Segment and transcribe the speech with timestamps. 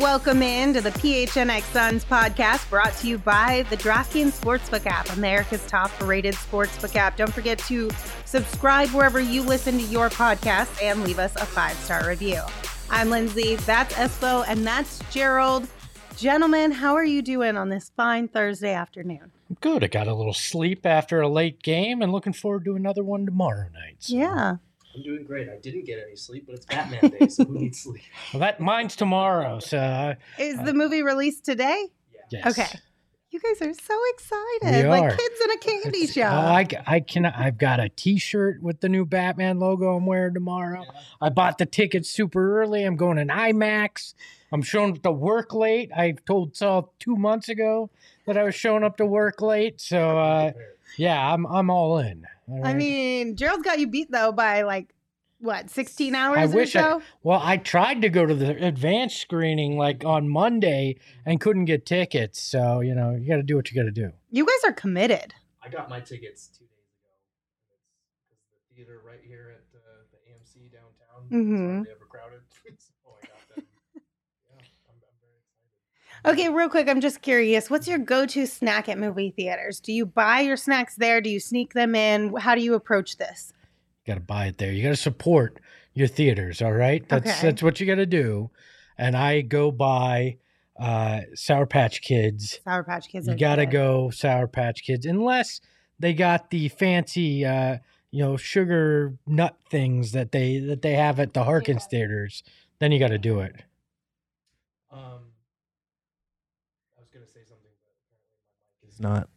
[0.00, 5.10] Welcome in to the PHNX Suns podcast brought to you by the DraftKings Sportsbook app,
[5.16, 7.16] America's top rated sportsbook app.
[7.16, 7.90] Don't forget to
[8.24, 12.40] subscribe wherever you listen to your podcast and leave us a five star review.
[12.90, 15.66] I'm Lindsey, that's Espo, and that's Gerald.
[16.16, 19.33] Gentlemen, how are you doing on this fine Thursday afternoon?
[19.60, 19.84] Good.
[19.84, 23.26] I got a little sleep after a late game and looking forward to another one
[23.26, 23.96] tomorrow night.
[24.00, 24.16] So.
[24.16, 24.56] Yeah.
[24.96, 25.48] I'm doing great.
[25.48, 28.00] I didn't get any sleep, but it's Batman Day, so who needs sleep?
[28.32, 29.58] Well, that mine's tomorrow.
[29.58, 31.86] So uh, Is the movie released today?
[32.30, 32.46] yes.
[32.58, 32.78] Okay.
[33.30, 34.88] You guys are so We excited.
[34.88, 35.10] Like are.
[35.16, 36.22] kids in a candy It's- show.
[36.22, 37.26] Oh, I, I can.
[37.26, 39.96] I've got a T-shirt with the new Batman logo.
[39.96, 40.84] I'm wearing tomorrow.
[41.20, 42.84] I bought the tickets super early.
[42.84, 44.14] I'm going in IMAX.
[44.52, 45.90] I'm showing up to work late.
[45.92, 47.90] I told Saul two months ago
[48.26, 49.80] that I was showing up to work late.
[49.80, 50.52] So uh,
[50.96, 52.26] yeah, I'm I'm all in.
[52.48, 54.94] all I mean, Gerald's got you beat though by like
[55.40, 59.20] what, 16 hours I or wish I, well, I tried to go to the advanced
[59.20, 62.40] screening like on Monday and couldn't get tickets.
[62.40, 64.12] So, you know, you got to do what you got to do.
[64.30, 65.34] You guys are committed.
[65.62, 67.12] I got my tickets two days ago.
[68.32, 71.28] It's the theater right here at uh, the AMC downtown.
[71.28, 71.52] Mhm.
[71.52, 72.40] It's hardly ever crowded.
[73.04, 73.64] I got them.
[73.94, 74.56] Yeah,
[74.88, 76.13] I'm, I'm very excited.
[76.26, 77.68] Okay, real quick, I'm just curious.
[77.68, 79.78] What's your go-to snack at movie theaters?
[79.78, 81.20] Do you buy your snacks there?
[81.20, 82.34] Do you sneak them in?
[82.36, 83.52] How do you approach this?
[84.04, 84.72] You got to buy it there.
[84.72, 85.60] You got to support
[85.92, 87.06] your theaters, all right?
[87.08, 87.40] That's Okay.
[87.42, 88.50] that's what you got to do.
[88.96, 90.38] And I go buy
[90.80, 92.58] uh Sour Patch Kids.
[92.64, 93.28] Sour Patch Kids.
[93.28, 95.60] You got to go Sour Patch Kids unless
[95.98, 97.78] they got the fancy uh
[98.10, 102.42] you know sugar nut things that they that they have at the Harkins theaters.
[102.80, 103.54] Then you got to do it.
[104.90, 105.30] Um,
[106.96, 109.28] I was gonna say something, but apparently my mic is not.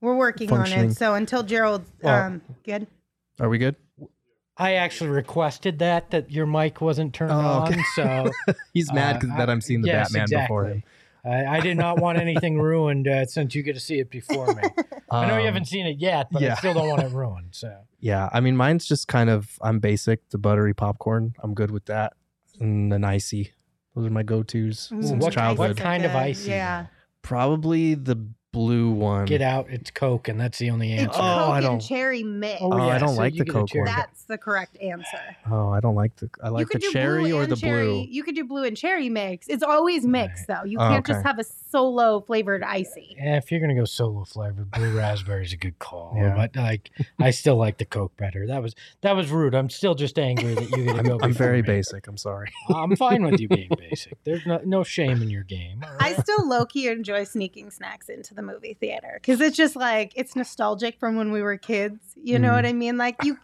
[0.00, 0.90] We're working on functioning.
[0.90, 0.96] it.
[0.96, 2.86] So until Gerald, Well- um, good.
[3.40, 3.76] Are we good?
[4.56, 7.74] I actually requested that that your mic wasn't turned Oh, okay.
[7.78, 10.70] on, so He's mad Uh, 'cause I- that I'm seeing the yes, Batman before him.
[10.78, 10.90] exactly.
[11.26, 14.46] I, I did not want anything ruined uh, since you get to see it before
[14.54, 14.62] me.
[15.10, 17.48] I know you Um, haven't seen it yet, but I still don't want it ruined.
[17.52, 20.28] So Yeah, I mean, mine's just kind of I'm basic.
[20.28, 22.12] The buttery popcorn, I'm good with that,
[22.60, 23.52] and an icy.
[23.96, 25.76] Those are my go-tos Mm, since what- what childhood.
[25.78, 26.50] kind of icy?
[26.50, 26.86] Yeah.
[27.22, 28.16] Probably the
[28.54, 29.26] blue one.
[29.26, 29.66] get out.
[29.68, 31.18] It's Coke, and that's the only It's answer.
[31.18, 32.60] Oh, Coke I and don't- cherry mix.
[32.62, 33.84] Oh, oh I don't like you the get a Coke cherry.
[33.86, 33.94] one.
[33.96, 35.36] That's the correct answer.
[35.50, 36.30] Oh, I don't like the.
[36.42, 37.84] I like the cherry blue or and the cherry.
[37.86, 38.06] blue.
[38.08, 39.48] You could do blue and cherry mix.
[39.48, 40.64] It's always mixed though.
[40.64, 41.28] You Oh, can't just okay.
[41.28, 43.16] have a solo flavored icy.
[43.18, 46.14] Yeah, if you're gonna go solo flavored, blue raspberry is a good call.
[46.16, 46.34] Yeah.
[46.36, 48.46] But like, I still like the Coke better.
[48.46, 49.54] That was that was rude.
[49.54, 51.14] I'm still just angry that you get to I'm, go.
[51.20, 51.66] I'm before very me.
[51.66, 52.06] basic.
[52.06, 52.50] I'm sorry.
[52.74, 54.16] I'm fine with you being basic.
[54.24, 55.82] There's no no shame in your game.
[55.84, 56.20] all I right?
[56.20, 60.36] still low key enjoy sneaking snacks into the movie theater because it's just like it's
[60.36, 61.98] nostalgic from when we were kids.
[62.16, 62.54] You know Mhm.
[62.54, 62.96] what I mean?
[62.96, 63.36] Like you,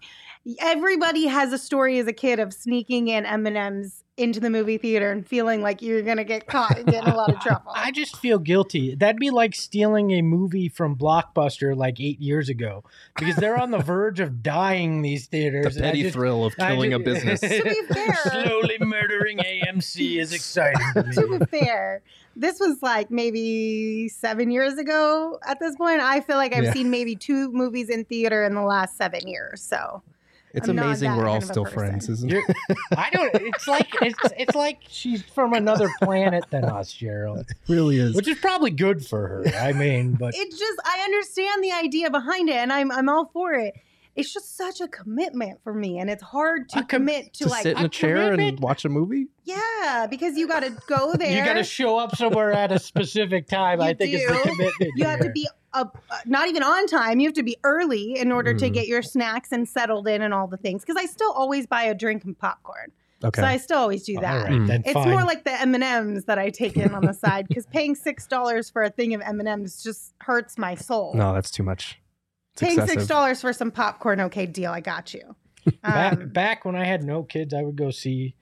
[0.60, 4.50] everybody has a story as a kid of sneaking in M and M's into the
[4.50, 7.40] movie theater and feeling like you're gonna get caught and get in a lot of
[7.42, 7.72] trouble.
[7.74, 8.94] I just feel guilty.
[8.94, 12.84] That'd be like stealing a movie from Blockbuster like eight years ago
[13.16, 15.76] because they're on the verge of dying these theaters.
[15.76, 17.40] and I petty just- thrill of I killing a business.
[17.50, 21.14] To be fair- slowly murdering AMC is exciting to me.
[21.14, 22.02] to be fair,
[22.36, 26.00] this was like maybe seven years ago at this point.
[26.00, 26.72] I feel like I've Yeah.
[26.72, 29.62] seen maybe two movies in theater in the last seven years.
[29.62, 30.02] So
[30.52, 32.44] It's I'm amazing we're all kind of a still friends, isn't it?
[32.96, 33.34] I don't.
[33.34, 38.14] It's like it's it's like she's from another planet than us, Gerald, It really is.
[38.16, 39.44] which is probably good for her.
[39.58, 43.30] I mean, but it's just I understand the idea behind it, and I'm I'm all
[43.32, 43.74] for it.
[44.16, 47.48] It's just such a commitment for me, and it's hard to com- commit to, to
[47.50, 49.28] like sit in a a chair and watch a movie?
[49.44, 51.30] yeah, because you got to go there.
[51.30, 53.80] you got to show up somewhere at a specific time.
[53.80, 54.92] I You think it's the commitment.
[54.96, 57.20] You have to be up, uh, not even on time.
[57.20, 58.72] You have to be early in order to Mhm.
[58.74, 60.82] get your snacks and settled in and all the things.
[60.82, 63.40] Because I still always buy a drink and popcorn, Okay.
[63.40, 64.44] so I still always do that.
[64.44, 64.66] right, Mm.
[64.66, 65.10] then It's fine.
[65.10, 67.94] more like the M and M's that I take in on the side because paying
[67.94, 71.14] six dollars for a thing of M and M's just hurts my soul.
[71.14, 72.00] no, that's too much.
[72.54, 72.94] It's paying excessive.
[73.02, 75.36] six dollars for some popcorn, okay, deal, I got you.
[75.82, 78.39] back, Um, back when I had no kids, I would go see Well,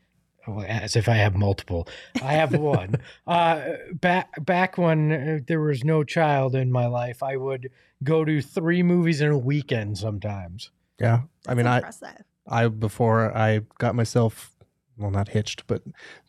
[0.67, 1.89] as if I have multiple.
[2.23, 2.97] I have one.
[3.27, 3.61] uh,
[3.93, 7.71] back back when uh, there was no child in my life, I would
[8.03, 10.71] go to three movies in a weekend sometimes.
[11.01, 11.23] Yeah.
[11.47, 11.83] I mean, I.
[12.51, 14.57] I before I got myself
[14.97, 15.83] well not hitched, but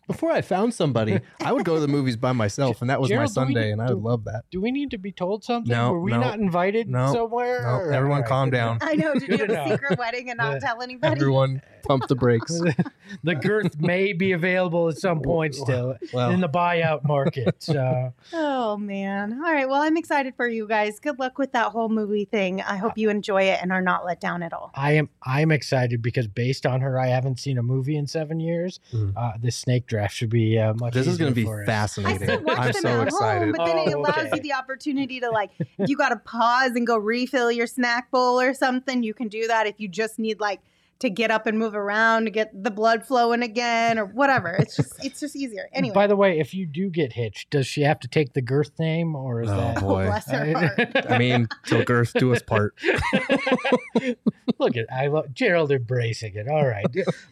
[0.09, 3.09] before I found somebody, I would go to the movies by myself, and that was
[3.09, 4.45] Gerald, my Sunday, need and I to- would love that.
[4.49, 5.71] Do we need to be told something?
[5.71, 7.61] No, Were we no, not invited no, somewhere?
[7.61, 8.79] No, All right, everyone all right, calm down.
[8.81, 9.13] I know.
[9.19, 10.59] Did you have a secret wedding and not Yeah.
[10.67, 11.11] tell anybody?
[11.13, 12.59] Everyone pump the brakes.
[13.23, 17.55] the girth may be available at some point still Well, in the buyout market.
[17.63, 19.33] So Oh man.
[19.33, 19.69] All right.
[19.69, 20.99] Well, I'm excited for you guys.
[20.99, 22.61] Good luck with that whole movie thing.
[22.61, 24.71] I hope you enjoy it and are not let down at all.
[24.73, 28.39] I am I'm excited because based on her, I haven't seen a movie in seven
[28.39, 28.79] years.
[28.91, 29.13] Mm.
[29.15, 30.93] Uh, this snake draft should be uh, much.
[30.93, 31.63] this is going to be for.
[31.63, 32.27] I fascinating.
[32.27, 33.41] still watch I'm them so at excited.
[33.43, 34.31] home, but then it Oh, allows okay.
[34.35, 38.09] you the opportunity to like, if you got to pause and go refill your snack
[38.11, 39.67] bowl or something, you can do that.
[39.67, 40.61] If you just need like
[40.99, 44.75] to get up and move around to get the blood flowing again or whatever, it's
[44.75, 45.67] just it's just easier.
[45.73, 48.41] Anyway, By the way, if you do get hitched, does she have to take the
[48.41, 49.79] girth name or is Oh, that?
[49.79, 50.05] boy.
[50.07, 51.05] bless her heart.
[51.09, 52.73] I mean, till girth do us part.
[54.59, 56.47] Look at I love Gerald embracing it.
[56.47, 56.85] All right,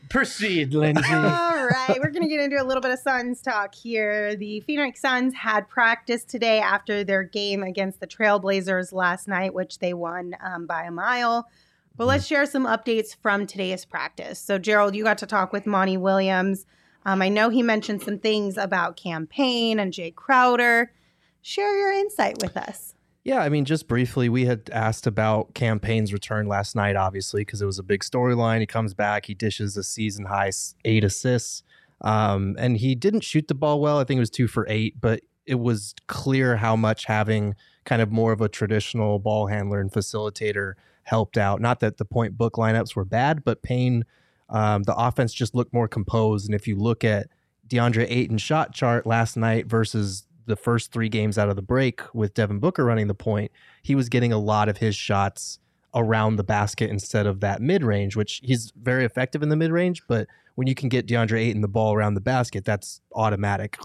[0.09, 1.03] proceed, Lindsey.
[1.13, 4.35] All right, we're going to get into a little bit of Suns talk here.
[4.35, 9.79] The Phoenix Suns had practice today after their game against the Trailblazers last night, which
[9.79, 11.49] they won um, by a mile.
[11.97, 14.39] But let's share some updates from today's practice.
[14.39, 16.65] So, Gerald, you got to talk with Monty Williams.
[17.05, 20.91] Um, I know he mentioned some things about Cam Payne and Jay Crowder.
[21.41, 22.93] Share your insight with us.
[23.23, 27.41] Yeah, I mean, just briefly, we had asked about Cam Payne's return last night, obviously,
[27.41, 28.59] because it was a big storyline.
[28.59, 30.51] He comes back, he dishes a season high
[30.85, 31.63] eight assists,
[32.01, 33.99] um, and he didn't shoot the ball well.
[33.99, 37.55] I think it was two for eight, but it was clear how much having
[37.85, 40.73] kind of more of a traditional ball handler and facilitator
[41.07, 41.61] helped out.
[41.61, 44.03] Not that the point book lineups were bad, but Payne,
[44.49, 46.47] um, the offense just looked more composed.
[46.47, 47.27] And if you look at
[47.69, 52.01] DeAndre Ayton's shot chart last night versus the first three games out of the break
[52.13, 53.51] with Devin Booker running the point,
[53.83, 55.59] he was getting a lot of his shots
[55.95, 59.71] around the basket instead of that mid range, which he's very effective in the mid
[59.71, 60.03] range.
[60.09, 63.77] But when you can get DeAndre Ayton the ball around the basket, that's automatic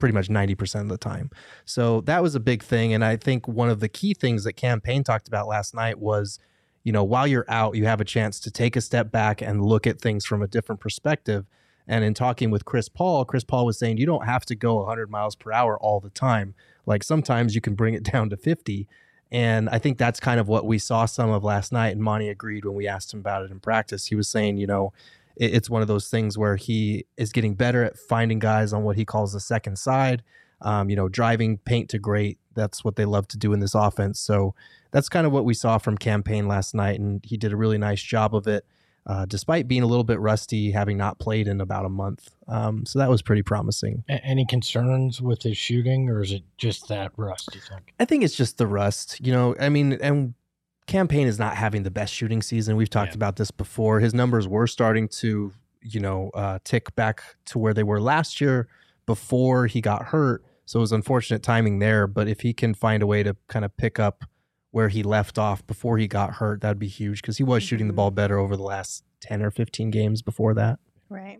[0.00, 1.30] pretty much 90% of the time.
[1.66, 2.92] So that was a big thing.
[2.92, 6.00] And I think one of the key things that Cam Payne talked about last night
[6.00, 6.40] was,
[6.84, 9.64] you know, while you're out, you have a chance to take a step back and
[9.64, 11.46] look at things from a different perspective.
[11.88, 14.76] And in talking with Chris Paul, Chris Paul was saying you don't have to go
[14.76, 16.54] 100 miles per hour all the time.
[16.86, 18.86] Like sometimes you can bring it down to 50.
[19.32, 21.88] And I think that's kind of what we saw some of last night.
[21.88, 24.06] And Monty agreed when we asked him about it in practice.
[24.06, 24.92] He was saying, you know,
[25.36, 28.84] it- it's one of those things where he is getting better at finding guys on
[28.84, 30.22] what he calls the second side.
[30.60, 32.38] Um, you know, driving paint to great.
[32.54, 34.20] That's what they love to do in this offense.
[34.20, 34.54] So
[34.94, 37.56] that's kind of what we saw from Cam Payne last night, and he did a
[37.56, 38.64] really nice job of it,
[39.06, 42.30] uh, despite being a little bit rusty, having not played in about a month.
[42.46, 44.04] Um, so that was pretty promising.
[44.08, 47.50] A- Any concerns with his shooting, or is it just that rust?
[47.54, 47.92] You think?
[47.98, 49.18] I think it's just the rust.
[49.20, 50.34] You know, I mean, and
[50.86, 52.76] Cam Payne is not having the best shooting season.
[52.76, 53.16] We've talked Yeah.
[53.16, 53.98] about this before.
[54.00, 55.52] His numbers were starting to,
[55.82, 58.68] you know, uh, tick back to where they were last year
[59.06, 60.44] before he got hurt.
[60.66, 62.06] So it was unfortunate timing there.
[62.06, 64.24] But if he can find a way to kind of pick up
[64.74, 67.86] where he left off before he got hurt, that'd be huge because he was shooting
[67.86, 67.96] the Mhm.
[67.96, 70.80] ball better over the last 10 or 15 games before that.
[71.08, 71.38] Right.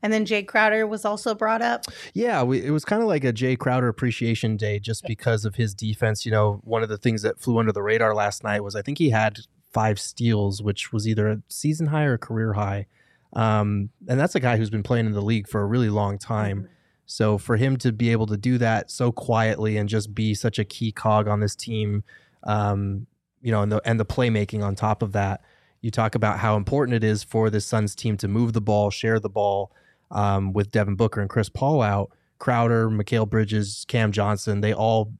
[0.00, 1.86] And then Jay Crowder was also brought up.
[2.14, 5.56] Yeah, we, it was kind of like a Jay Crowder appreciation day just because of
[5.56, 6.24] his defense.
[6.24, 8.82] You know, one of the things that flew under the radar last night was I
[8.82, 9.40] think he had
[9.72, 12.86] five steals, which was either a season high or a career high.
[13.32, 16.16] Um, and that's a guy who's been playing in the league for a really long
[16.16, 16.68] time.
[17.06, 20.60] So for him to be able to do that so quietly and just be such
[20.60, 22.04] a key cog on this team,
[22.48, 23.06] um,
[23.40, 25.42] you know, and the and the playmaking on top of that,
[25.80, 28.90] you talk about how important it is for the Suns team to move the ball,
[28.90, 29.70] share the ball,
[30.10, 32.10] um, with Devin Booker and Chris Paul out.
[32.38, 35.12] Crowder, Mikal Bridges, Cam Johnson, they all,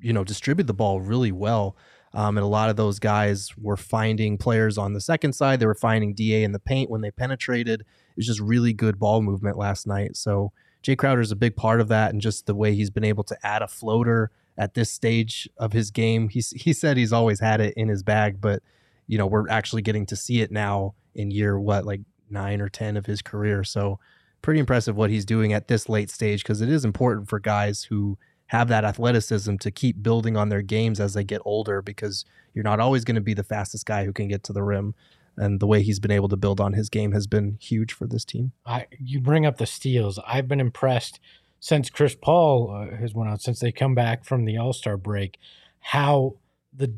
[0.00, 1.76] you know, distribute the ball really well.
[2.12, 5.60] Um, and a lot of those guys were finding players on the second side.
[5.60, 7.80] They were finding DA in the paint when they penetrated.
[7.80, 7.86] It
[8.16, 10.16] was just really good ball movement last night.
[10.16, 13.04] So Jay Crowder is a big part of that, and just the way he's been
[13.04, 14.30] able to add a floater
[14.60, 16.28] at this stage of his game.
[16.28, 18.62] He's, he said he's always had it in his bag, but
[19.06, 22.68] you know we're actually getting to see it now in year what like nine or
[22.68, 23.64] ten of his career.
[23.64, 23.98] So
[24.42, 27.84] pretty impressive what he's doing at this late stage because it is important for guys
[27.84, 32.24] who have that athleticism to keep building on their games as they get older because
[32.52, 34.94] you're not always going to be the fastest guy who can get to the rim.
[35.36, 38.06] And the way he's been able to build on his game has been huge for
[38.06, 38.52] this team.
[38.66, 40.18] I you bring up the steals.
[40.26, 41.18] I've been impressed
[41.60, 44.96] since Chris Paul uh, has went out since they come back from the All Star
[44.96, 45.38] break.
[45.80, 46.34] How
[46.76, 46.92] the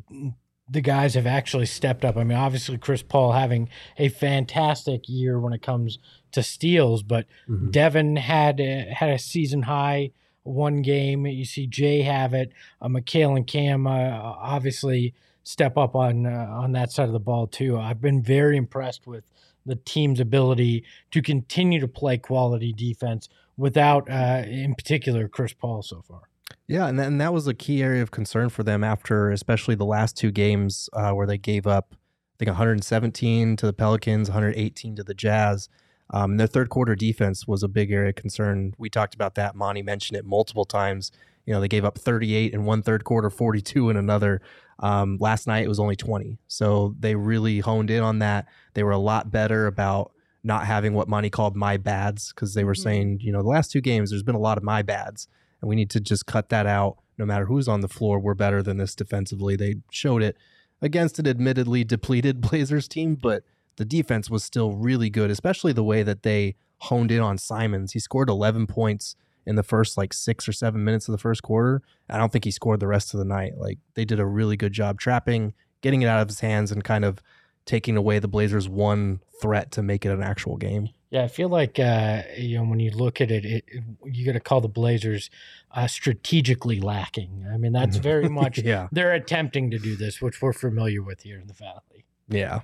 [0.69, 2.15] the guys have actually stepped up.
[2.17, 5.99] I mean, obviously Chris Paul having a fantastic year when it comes
[6.31, 7.71] to steals, but Mhm.
[7.71, 10.11] Devin had a, had a season high
[10.43, 11.25] one game.
[11.27, 12.51] You see Jay have it.
[12.81, 17.19] Uh, Mikal and Cam uh, obviously step up on uh, on that side of the
[17.19, 17.77] ball too.
[17.77, 19.25] I've been very impressed with
[19.65, 25.81] the team's ability to continue to play quality defense without, uh, in particular, Chris Paul
[25.81, 26.21] so far.
[26.67, 29.85] Yeah, and, and that was a key area of concern for them after, especially the
[29.85, 34.95] last two games uh, where they gave up, I think, 117 to the Pelicans, 118
[34.95, 35.69] to the Jazz.
[36.09, 38.73] Um, their third quarter defense was a big area of concern.
[38.77, 39.55] We talked about that.
[39.55, 41.11] Monty mentioned it multiple times.
[41.45, 44.41] You know, they gave up 38 in one third quarter, 42 in another.
[44.79, 46.37] Um, last night it was only 20.
[46.47, 48.47] So they really honed in on that.
[48.73, 50.11] They were a lot better about
[50.43, 52.83] not having what Monty called my bads because they were Mhm.
[52.83, 55.27] saying, you know, the last two games, there's been a lot of my bads
[55.61, 56.97] and we need to just cut that out.
[57.17, 59.55] No matter who's on the floor, we're better than this defensively.
[59.55, 60.35] They showed it
[60.81, 63.43] against an admittedly depleted Blazers team, but
[63.77, 67.93] the defense was still really good, especially the way that they honed in on Simons.
[67.93, 71.41] He scored 11 points in the first like six or seven minutes of the first
[71.43, 71.81] quarter.
[72.09, 73.57] I don't think he scored the rest of the night.
[73.57, 76.83] Like they did a really good job trapping, getting it out of his hands, and
[76.83, 77.19] kind of
[77.65, 80.89] taking away the Blazers' one threat to make it an actual game.
[81.09, 84.25] Yeah, I feel like uh, you know when you look at it, it, it you
[84.25, 85.29] got to call the Blazers
[85.71, 87.45] uh, strategically lacking.
[87.53, 88.87] I mean, that's very much yeah.
[88.91, 92.05] they're attempting to do this, which we're familiar with here in the Valley.
[92.27, 92.61] Yeah.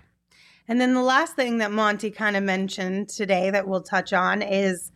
[0.68, 4.42] And then the last thing that Monty kind of mentioned today that we'll touch on
[4.42, 4.92] is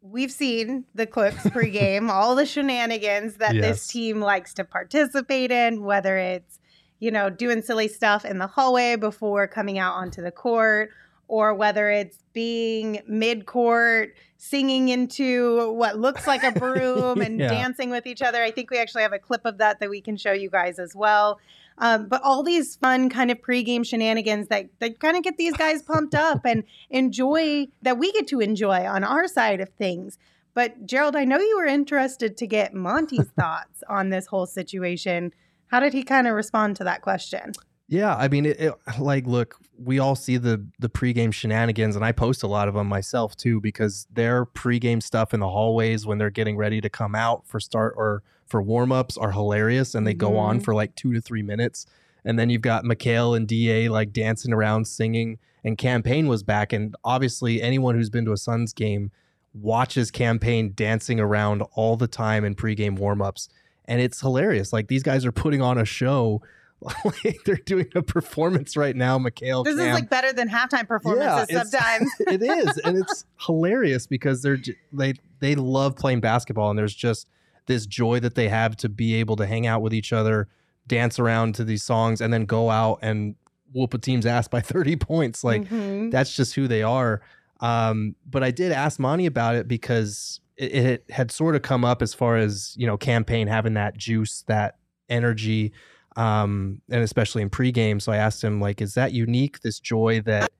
[0.00, 3.64] we've seen the clips pregame, all the shenanigans that Yes.
[3.64, 6.59] this team likes to participate in, whether it's,
[7.00, 10.90] you know, doing silly stuff in the hallway before coming out onto the court,
[11.28, 17.48] or whether it's being mid court, singing into what looks like a broom and Yeah.
[17.48, 18.42] dancing with each other.
[18.42, 20.78] I think we actually have a clip of that that we can show you guys
[20.78, 21.40] as well.
[21.78, 25.54] Um, but all these fun kind of pregame shenanigans that, that kind of get these
[25.54, 30.18] guys pumped up and enjoy that we get to enjoy on our side of things.
[30.52, 35.32] But Gerald, I know you were interested to get Monty's thoughts on this whole situation.
[35.70, 37.52] How did he kind of respond to that question?
[37.88, 42.04] Yeah, I mean, it, it, like, look, we all see the the pregame shenanigans, and
[42.04, 46.06] I post a lot of them myself too because their pregame stuff in the hallways
[46.06, 49.94] when they're getting ready to come out for start or for warm ups are hilarious,
[49.94, 50.64] and they go on Mhm.
[50.64, 51.86] for like two to three minutes,
[52.24, 56.42] and then you've got Mikal and Da like dancing around, singing, and Cam Payne was
[56.44, 59.10] back, and obviously anyone who's been to a Suns game
[59.52, 63.48] watches Cam Payne dancing around all the time in pregame warm ups,
[63.86, 64.72] and it's hilarious.
[64.72, 66.42] Like these guys are putting on a show
[67.04, 69.18] like they're doing a performance right now.
[69.18, 72.10] Mikal, This is like better than halftime performances it's- sometimes.
[72.20, 74.58] it is, and it's hilarious because they're
[74.92, 77.28] they they love playing basketball, and there's just
[77.66, 80.48] this joy that they have to be able to hang out with each other,
[80.86, 83.34] dance around to these songs, and then go out and
[83.72, 85.44] whoop a team's ass by 30 points.
[85.44, 86.10] Like Mhm.
[86.10, 87.20] that's just who they are.
[87.60, 91.84] Um, but I did ask Monty about it because it, it had sort of come
[91.84, 94.76] up as far as you know, Cam Payne having that juice, that
[95.08, 95.72] energy,
[96.16, 98.00] um, and especially in pregame.
[98.00, 99.60] So I asked him like, is that unique?
[99.60, 100.52] This joy that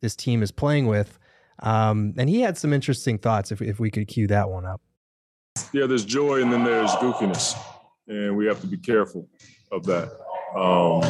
[0.00, 1.18] this team is playing with,
[1.58, 3.50] um, and he had some interesting thoughts.
[3.50, 4.80] If if we could cue that one up.
[5.72, 7.58] yeah, there's joy and then there's goofiness,
[8.06, 9.28] and we have to be careful
[9.72, 10.10] of that.
[10.56, 11.02] Um,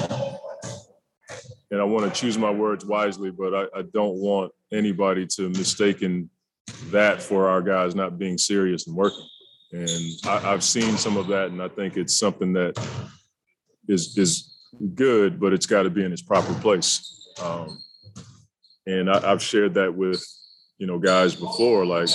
[1.71, 5.49] and I want to choose my words wisely, but I, I don't want anybody to
[5.51, 6.29] mistaken
[6.91, 9.27] that for our guys not being serious and working.
[9.73, 9.91] And
[10.25, 12.77] I, I've seen some of that, and I think it's something that
[13.89, 14.57] is is
[14.95, 17.29] good, but it's got to be in its proper place.
[17.43, 17.79] Um,
[18.87, 20.25] and I, I've shared that with
[20.79, 22.09] you know guys before, like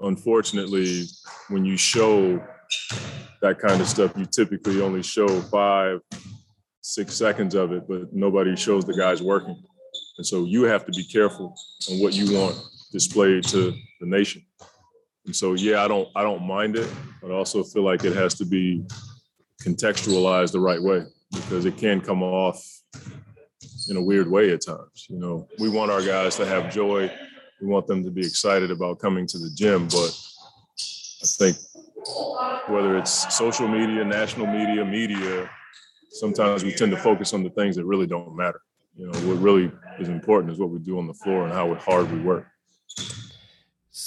[0.00, 1.04] unfortunately,
[1.48, 2.42] when you show
[3.40, 6.00] that kind of stuff, you typically only show five,
[6.82, 9.62] six seconds of it, but nobody shows the guys working.
[10.18, 11.54] And so you have to be careful
[11.90, 12.56] on what you want
[12.96, 14.42] displayed to the nation.
[15.26, 16.88] And so, yeah, I don't, I don't mind it,
[17.20, 18.84] but I also feel like it has to be
[19.62, 22.64] contextualized the right way because it can come off
[23.90, 25.06] in a weird way at times.
[25.08, 27.10] You know, we want our guys to have joy
[27.60, 29.88] we want them to be excited about coming to the gym.
[29.88, 30.18] But
[31.22, 31.56] I think
[32.68, 35.50] whether it's social media, national media, media,
[36.10, 38.60] sometimes we tend to focus on the things that really don't matter.
[38.96, 41.74] You know, what really is important is what we do on the floor and how
[41.74, 42.46] hard we work.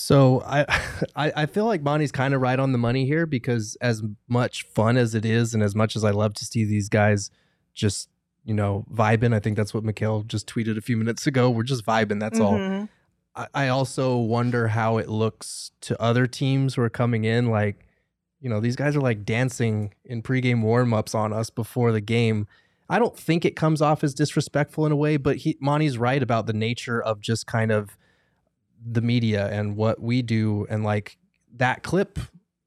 [0.09, 0.65] So I,
[1.15, 4.63] I I feel like Monty's kind of right on the money here because as much
[4.63, 7.29] fun as it is, and as much as I love to see these guys
[7.75, 8.09] just
[8.43, 11.51] you know vibing, I think that's what Mikal just tweeted a few minutes ago.
[11.51, 12.19] We're just vibing.
[12.19, 12.57] That's all.
[12.57, 12.89] Mhm.
[13.35, 17.45] I, I also wonder how it looks to other teams who are coming in.
[17.51, 17.85] Like
[18.41, 22.47] You know, these guys are like dancing in pregame warmups on us before the game.
[22.89, 26.23] I don't think it comes off as disrespectful in a way, but he Monty's right
[26.23, 27.95] about the nature of just kind of
[28.85, 30.65] the media and what we do.
[30.69, 31.17] And like
[31.55, 32.19] that clip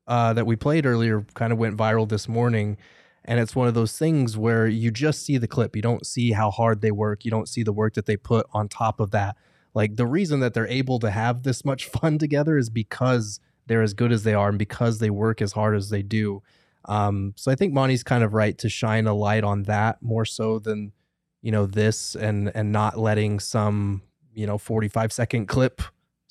[0.06, 2.76] uh, that we played earlier kind of went viral this morning.
[3.24, 5.76] And it's one of those things where you just see the clip.
[5.76, 7.24] You don't see how hard they work.
[7.24, 9.36] You don't see the work that they put on top of that.
[9.74, 13.82] Like the reason that they're able to have this much fun together is because they're
[13.82, 16.42] as good as they are and because they work as hard as they do.
[16.86, 20.24] Um, so i think monty's kind of right to shine a light on that more
[20.24, 20.92] so than
[21.40, 24.02] you know this and and not letting some
[24.34, 25.80] you know 45 second clip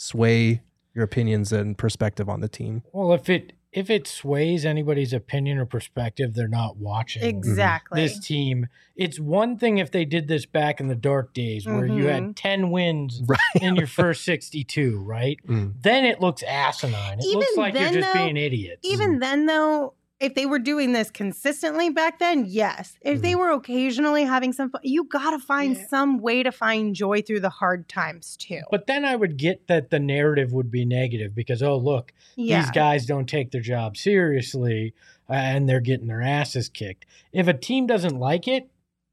[0.01, 0.61] sway
[0.93, 5.57] your opinions and perspective on the team Well, if it if it sways anybody's opinion
[5.57, 8.01] or perspective, they're not watching Exactly.
[8.01, 8.67] this team.
[8.97, 12.09] It's one thing if they did this back in the dark days where you Mhm.
[12.11, 15.37] had 10 wins right in your first 62, right?
[15.47, 15.75] Mm.
[15.81, 17.19] Then it looks asinine.
[17.19, 18.81] It looks Even like then, you're just though, being idiots.
[18.83, 22.95] Even then, though, if they were doing this consistently back then, yes.
[23.01, 25.87] If they were occasionally having some fun, you got to find Yeah.
[25.87, 28.61] some way to find joy through the hard times too.
[28.71, 32.61] but then I would get that the narrative would be negative because, oh, look, yeah.
[32.61, 34.93] these guys don't take their job seriously
[35.29, 37.05] uh, and they're getting their asses kicked.
[37.33, 38.69] If a team doesn't like it,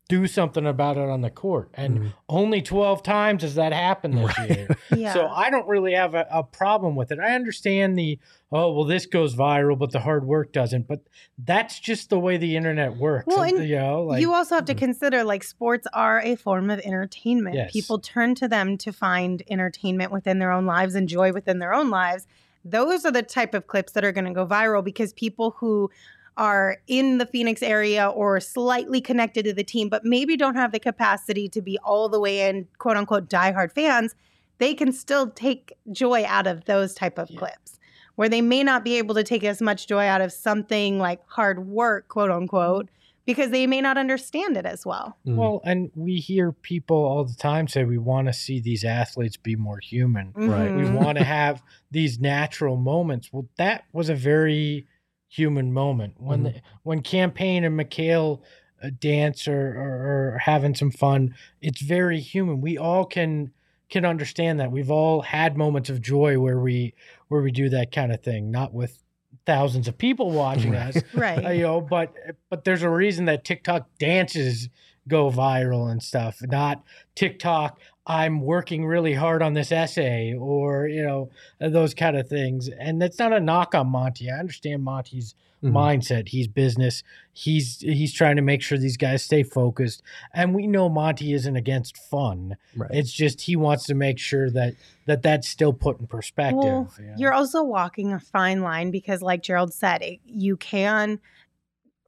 [0.08, 1.68] do something about it on the court.
[1.74, 2.12] And Mm.
[2.30, 4.68] only 12 times has that happened this year.
[4.96, 5.12] yeah.
[5.12, 7.18] So I don't really have a, a problem with it.
[7.18, 8.18] I understand the,
[8.50, 10.88] oh, well, this goes viral, but the hard work doesn't.
[10.88, 11.02] But
[11.36, 13.26] that's just the way the internet works.
[13.26, 16.70] Well, and you know, like, you also have to consider like sports are a form
[16.70, 17.54] of entertainment.
[17.54, 17.72] Yes.
[17.72, 21.74] People turn to them to find entertainment within their own lives and joy within their
[21.74, 22.26] own lives.
[22.64, 25.90] Those are the type of clips that are going to go viral because people who
[26.38, 30.72] are in the Phoenix area or slightly connected to the team, but maybe don't have
[30.72, 34.14] the capacity to be all the way in quote unquote diehard fans,
[34.58, 37.38] they can still take joy out of those type of Yeah.
[37.40, 37.78] clips
[38.14, 41.20] where they may not be able to take as much joy out of something like
[41.26, 42.88] hard work, quote unquote,
[43.26, 45.16] because they may not understand it as well.
[45.26, 45.36] Mm.
[45.36, 49.36] well, and we hear people all the time say we want to see these athletes
[49.36, 50.32] be more human.
[50.34, 50.74] Right.
[50.74, 50.94] We Mhm.
[50.94, 53.32] want to have these natural moments.
[53.32, 54.86] Well, that was a very
[55.28, 58.40] human moment when the, when Cam Payne and Mikal
[58.82, 61.34] uh, dance or, or, or having some fun.
[61.60, 62.60] It's very human.
[62.60, 63.52] We all can
[63.90, 64.70] can understand that.
[64.70, 66.94] We've all had moments of joy where we
[67.28, 68.50] where we do that kind of thing.
[68.50, 69.02] Not with
[69.46, 70.96] thousands of people watching Right.
[70.96, 71.56] us, Right.
[71.56, 71.80] you know.
[71.80, 72.14] But
[72.50, 74.68] but there's a reason that TikTok dances
[75.08, 76.40] go viral and stuff.
[76.42, 77.80] Not TikTok.
[78.08, 81.28] I'm working really hard on this essay, or you know,
[81.60, 82.68] those kind of things.
[82.68, 84.30] And that's not a knock on Monty.
[84.30, 85.72] I understand Monty's Mhm.
[85.72, 86.28] mindset.
[86.28, 87.02] He's business.
[87.32, 90.02] He's he's trying to make sure these guys stay focused.
[90.32, 92.56] And we know Monty isn't against fun.
[92.76, 92.90] Right.
[92.92, 94.74] It's just he wants to make sure that
[95.06, 96.58] that that's still put in perspective.
[96.62, 97.14] Well, you know?
[97.18, 101.18] You're also walking a fine line because, like Gerald said, it, you can,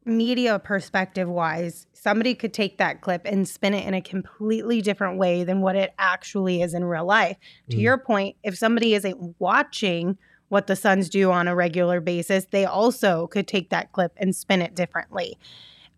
[0.04, 5.18] media perspective wise, somebody could take that clip and spin it in a completely different
[5.18, 7.36] way than what it actually is in real life.
[7.70, 7.80] To Mm.
[7.80, 10.16] your point, if somebody isn't watching
[10.48, 14.34] what the Suns do on a regular basis, they also could take that clip and
[14.34, 15.38] spin it differently.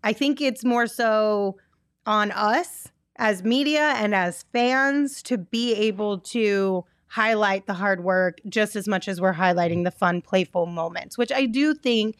[0.03, 1.57] I think it's more so
[2.05, 8.39] on us as media and as fans to be able to highlight the hard work
[8.49, 12.17] just as much as we're highlighting the fun, playful moments, which I do think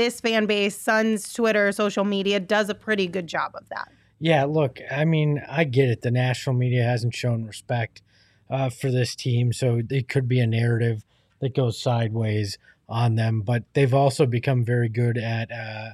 [0.00, 3.88] this fan base, Suns, Twitter, social media does a pretty good job of that.
[4.18, 6.02] Yeah, look, I mean, I get it.
[6.02, 8.02] The national media hasn't shown respect
[8.50, 11.04] uh, for this team, so it could be a narrative
[11.40, 12.58] that goes sideways
[12.88, 13.42] on them.
[13.42, 15.90] But they've also become very good at uh,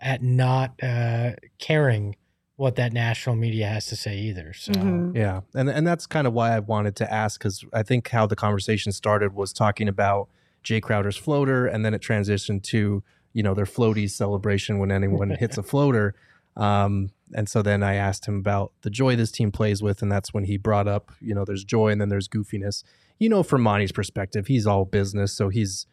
[0.00, 2.16] at not uh, caring
[2.56, 4.52] what that national media has to say either.
[4.52, 5.14] So Mhm.
[5.14, 8.26] Yeah, and and that's kind of why I wanted to ask because I think how
[8.26, 10.28] the conversation started was talking about
[10.62, 15.30] Jay Crowder's floater, and then it transitioned to you know their floaties celebration when anyone
[15.30, 16.14] hits a floater.
[16.56, 20.10] Um, and so then I asked him about the joy this team plays with, and
[20.10, 22.82] that's when he brought up you know there's joy and then there's goofiness.
[23.18, 25.86] You know, from Monty's perspective, he's all business, so he's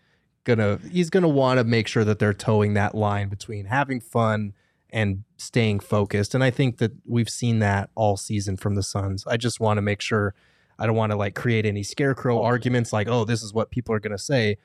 [0.43, 4.54] gonna he's gonna want to make sure that they're towing that line between having fun
[4.89, 6.34] and staying focused.
[6.34, 9.26] And I think that we've seen that all season from the Suns.
[9.28, 10.34] I just want to make sure
[10.80, 13.93] I don't want to like create any scarecrow arguments like, oh, this is what people
[13.95, 14.58] are going to say.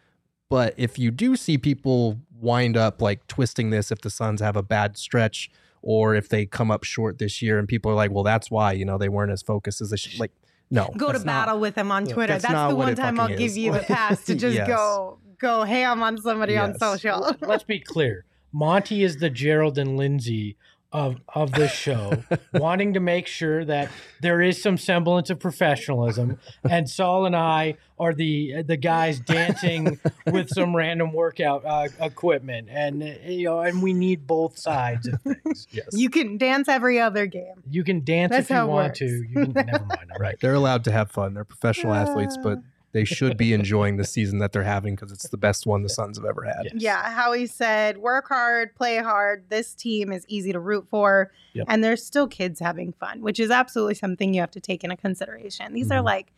[0.51, 4.57] But if you do see people wind up like twisting this, if the Suns have
[4.57, 5.51] a bad stretch
[5.81, 8.73] or if they come up short this year and people are like, well, that's why,
[8.73, 10.21] you know, they weren't as focused as they should.
[10.21, 10.33] Like,
[10.71, 10.91] no.
[10.97, 12.33] Go to that's not- battle with them on Yeah, Twitter.
[12.35, 14.69] that's That's, the one time I'll fucking give you the pass to just Yes.
[14.69, 17.35] go go ham on somebody on social.
[17.41, 18.25] let's be clear.
[18.53, 20.57] Monty is the Gerald and Lindsey
[20.93, 22.13] of of this show,
[22.53, 26.39] wanting to make sure that there is some semblance of professionalism.
[26.69, 32.69] And Saul and I are the the guys dancing with some random workout uh, equipment,
[32.71, 35.39] and uh, you know, and we need both sides of things.
[35.71, 35.87] Yes.
[35.93, 37.63] You can dance every other game.
[37.71, 38.99] You can dance That's if you want works.
[39.01, 39.07] to.
[39.07, 40.11] You can, never mind.
[40.15, 40.37] I'm Right.
[40.41, 41.35] They're allowed to have fun.
[41.35, 42.59] They're professional athletes, but
[42.93, 45.89] they should be enjoying the season that they're having because it's the best one the
[45.89, 46.65] Suns have ever had.
[46.65, 46.75] Yes.
[46.77, 49.45] Yeah, Howie said, work hard, play hard.
[49.49, 51.33] This team is easy to root for.
[51.55, 51.67] Yep.
[51.69, 54.97] And there's still kids having fun, which is absolutely something you have to take into
[54.97, 55.73] consideration.
[55.73, 56.05] These are Mhm.
[56.05, 56.33] like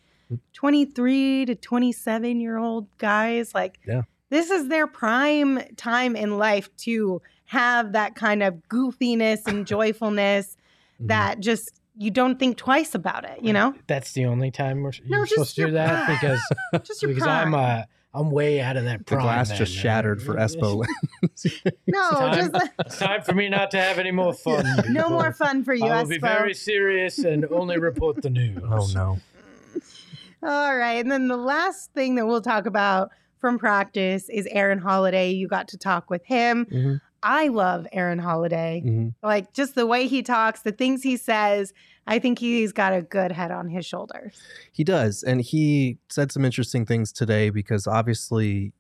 [0.55, 3.55] 23 to 27 year old guys.
[3.55, 4.03] Like, Yeah.
[4.31, 10.57] this is their prime time in life to have that kind of goofiness and joyfulness
[11.01, 11.09] Mhm.
[11.09, 13.75] that just you don't think twice about it, you know?
[13.87, 16.19] That's the only time we're No, you're supposed to do that prime.
[16.73, 17.55] because Just your because prime.
[17.55, 17.83] I'm uh
[18.17, 19.83] I'm way out of that The glass then, just man.
[19.83, 20.85] shattered for Espo.
[21.89, 22.35] no, time.
[22.53, 24.65] just It's time for me not to have any more fun.
[24.89, 25.11] no people.
[25.11, 28.59] more fun for you, I will be very serious and only report the news.
[28.65, 29.19] oh no.
[30.43, 30.95] All right.
[31.01, 35.31] And then the last thing that we'll talk about from practice is Aaron Holiday.
[35.31, 36.67] You got to talk with him.
[36.67, 37.01] Mhm.
[37.25, 38.83] I love Aaron Holiday.
[38.85, 39.15] Mhm.
[39.23, 41.73] Like just the way he talks, the things he says.
[42.07, 44.39] I think he's got a good head on his shoulders.
[44.71, 48.75] He does, and he said some interesting things today because obviously,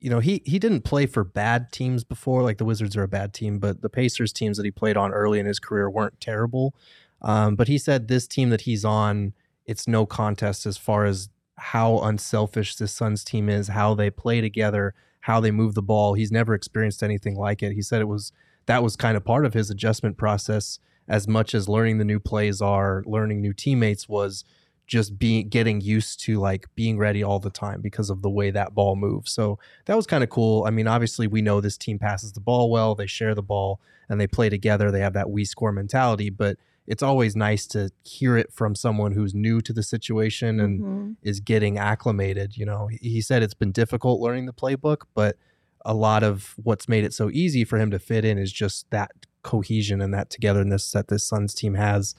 [0.00, 2.42] you know, he he didn't play for bad teams before.
[2.42, 5.12] Like the Wizards are a bad team, but the Pacers teams that he played on
[5.12, 6.74] early in his career weren't terrible.
[7.20, 9.34] Um, but he said this team that he's on,
[9.66, 14.40] it's no contest as far as how unselfish this Suns team is, how they play
[14.40, 16.14] together, how they move the ball.
[16.14, 17.72] He's never experienced anything like it.
[17.72, 18.32] He said it was
[18.66, 22.20] that was kind of part of his adjustment process as much as learning the new
[22.20, 24.44] plays are, learning new teammates was
[24.86, 28.50] just being getting used to like being ready all the time because of the way
[28.50, 29.32] that ball moves.
[29.32, 30.64] So that was kind of cool.
[30.64, 33.80] I mean, obviously we know this team passes the ball well, they share the ball
[34.08, 34.90] and they play together.
[34.90, 39.12] They have that we score mentality, but it's always nice to hear it from someone
[39.12, 41.16] who's new to the situation and Mhm.
[41.22, 42.56] is getting acclimated.
[42.56, 45.36] You know, he- he said it's been difficult learning the playbook, but
[45.84, 48.90] a lot of what's made it so easy for him to fit in is just
[48.90, 52.14] that cohesion and that togetherness that this Suns team has.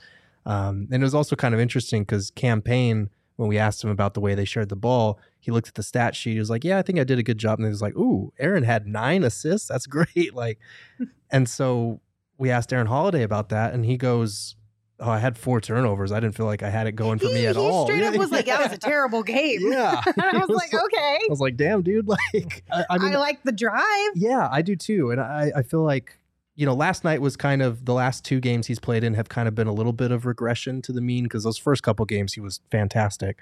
[0.45, 3.89] Um, and it was also kind of interesting because Cam Payne, when we asked him
[3.89, 6.33] about the way they shared the ball, he looked at the stat sheet.
[6.33, 7.95] He was like, "Yeah, I think I did a good job." And he was like,
[7.97, 9.67] "Ooh, Aaron had nine assists.
[9.69, 10.59] That's great!" Like,
[11.31, 12.01] and so
[12.37, 14.55] we asked Aaron Holiday about that, and he goes,
[14.99, 16.11] "Oh, I had four turnovers.
[16.11, 17.63] I didn't feel like I had it going for he, me at all.
[17.63, 19.59] he all." straight up was like, that was a terrible game.
[19.71, 20.01] Yeah.
[20.05, 21.19] and I was was like, like- okay.
[21.21, 22.07] I was like, damn, dude.
[22.33, 24.11] Like, I, I I, like the drive.
[24.15, 25.11] yeah, I do too.
[25.11, 26.17] And I, I feel like,
[26.55, 29.29] you know, last night was kind of the last two games he's played in have
[29.29, 32.05] kind of been a little bit of regression to the mean because those first couple
[32.05, 33.37] games he was fantastic.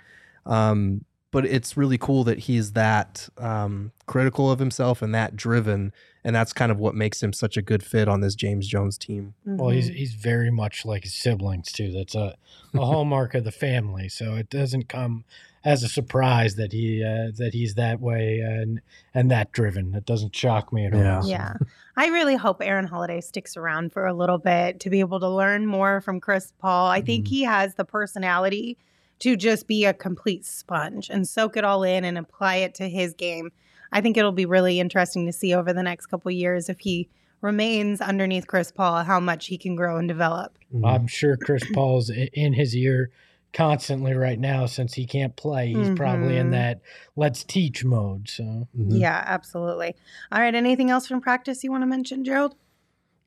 [0.45, 5.93] Um, but it's really cool that he's that um, critical of himself and that driven.
[6.23, 8.97] And that's kind of what makes him such a good fit on this James Jones
[8.97, 9.33] team.
[9.45, 9.95] Well, he's Mhm.
[9.95, 11.91] he's very much like his siblings too.
[11.91, 12.35] That's a,
[12.75, 14.07] a hallmark of the family.
[14.09, 15.23] So it doesn't come
[15.63, 18.81] as a surprise that he uh, that he's that way and
[19.15, 19.95] and that driven.
[19.95, 21.25] It doesn't shock me at all.
[21.27, 21.53] Yeah.
[21.97, 25.29] I really hope Aaron Holiday sticks around for a little bit to be able to
[25.29, 26.87] learn more from Chris Paul.
[26.89, 27.29] I think Mhm.
[27.29, 28.77] he has the personality
[29.21, 32.89] to just be a complete sponge and soak it all in and apply it to
[32.89, 33.51] his game.
[33.91, 37.09] I think it'll be really interesting to see over the next couple years if he
[37.41, 40.57] remains underneath Chris Paul how much he can grow and develop.
[40.83, 43.09] I'm sure Chris Paul's in his ear
[43.53, 45.73] constantly right now since he can't play.
[45.73, 46.51] He's probably in Mhm.
[46.51, 46.81] that
[47.15, 48.29] let's teach mode.
[48.29, 48.99] So Mhm.
[48.99, 49.95] Yeah, absolutely.
[50.31, 52.55] All right, anything else from practice you want to mention, Gerald?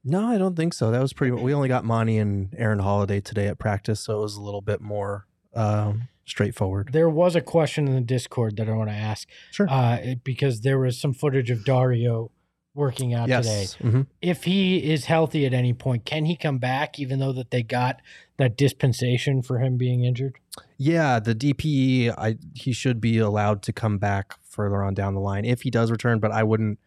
[0.02, 0.90] No, I don't think so.
[0.90, 1.32] That was pretty.
[1.32, 4.60] We only got Monty and Aaron Holiday today at practice, so it was a little
[4.62, 6.90] bit more um, straightforward.
[6.92, 9.68] there was a question in the Discord that I want to ask Sure.
[9.70, 12.30] uh, it- because there was some footage of Dario
[12.74, 13.60] working out today.
[13.60, 13.76] yes.
[13.80, 14.06] Mhm.
[14.20, 17.62] if he is healthy at any point, can he come back even though that they
[17.62, 18.00] got
[18.36, 20.38] that dispensation for him being injured?
[20.76, 25.20] Yeah, the DPE, I he should be allowed to come back further on down the
[25.20, 26.80] line if he does return, but I wouldn't.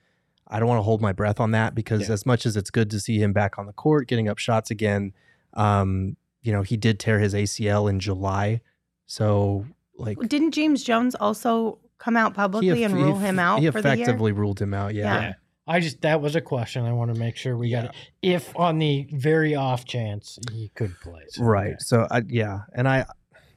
[0.50, 2.14] I don't want to hold my breath on that because Yeah.
[2.14, 4.70] as much as it's good to see him back on the court, getting up shots
[4.72, 5.14] again,
[5.54, 8.62] um, you know, he did tear his ACL in July,
[9.06, 9.66] so
[9.98, 13.82] like Didn't James Jones also come out publicly and rule he him out He for
[13.82, 14.04] the year?
[14.04, 14.96] effectively ruled him out.
[14.96, 15.22] Yeah.
[15.22, 15.34] Yeah.
[15.70, 17.92] I just that was a question I want to make sure we got it.
[18.22, 21.68] If on the very off chance he could play, So, Right.
[21.72, 21.76] okay.
[21.80, 23.06] So I yeah, and I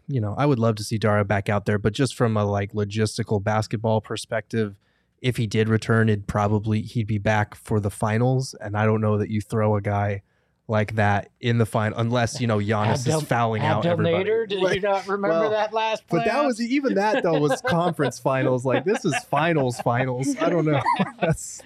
[0.08, 2.44] you know, I would love to see Dario back out there, but just from a
[2.44, 4.74] like logistical basketball perspective,
[5.22, 9.00] if he did return, it'd probably he'd be back for the finals, and I don't
[9.00, 10.22] know that you throw a guy
[10.70, 14.24] like that in the final unless you know Giannis Abdel- is fouling out Abdel everybody.
[14.30, 14.76] Nader, did Right.
[14.76, 16.04] you not remember Well, that last?
[16.08, 18.64] But that was even that though was conference finals.
[18.64, 20.34] Like this is finals, finals.
[20.40, 20.80] I don't know.
[21.20, 21.60] That's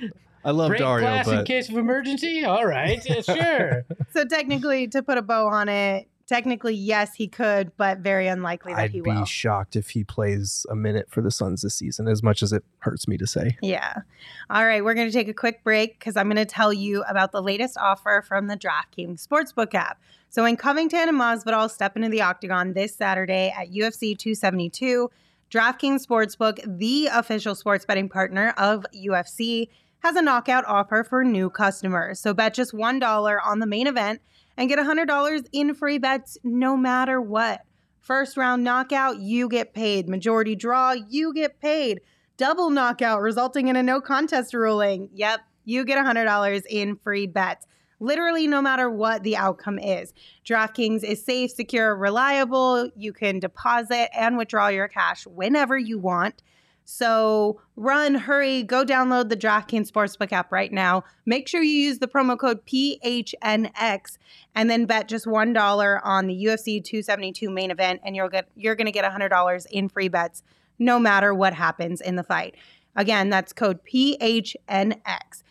[0.45, 2.45] I love Break Dario, glass in case of emergency.
[2.45, 3.85] All right, yeah, sure.
[4.13, 8.73] So technically, to put a bow on it, technically yes, he could, but very unlikely
[8.73, 12.09] that I'd he be shocked if he plays a minute for the Suns this season,
[12.09, 13.57] as much as it hurts me to say.
[13.63, 14.03] Yeah.
[14.51, 17.03] All right, we're going to take a quick break because I'm going to tell you
[17.05, 20.01] about the latest offer from the DraftKings Sportsbook app.
[20.31, 25.11] So in Covington and Masvidal step into the octagon this Saturday at UFC 272.
[25.51, 29.69] DraftKings Sportsbook, the official sports betting partner of UFC,
[30.01, 32.19] has a knockout offer for new customers.
[32.19, 34.21] So bet just $1 on the main event
[34.57, 37.63] and get $100 in free bets no matter what.
[38.01, 40.09] First round knockout, you get paid.
[40.09, 42.01] Majority draw, you get paid.
[42.37, 45.09] Double knockout, resulting in a no contest ruling.
[45.15, 47.67] Yep, you get $100 in free bets.
[48.01, 50.13] Literally, no matter what the outcome is.
[50.45, 52.91] DraftKings is safe, secure, reliable.
[52.97, 56.43] You can deposit and withdraw your cash whenever you want.
[56.85, 61.05] So run, hurry, go download the DraftKings Sportsbook app right now.
[61.25, 64.19] Make sure you use the promo code PHNX
[64.55, 68.75] and then bet just $1 on the UFC 272 main event and you'll get you're
[68.75, 70.43] going to get $100 in free bets
[70.79, 72.55] no matter what happens in the fight.
[72.97, 75.43] Again, that's code PHNX.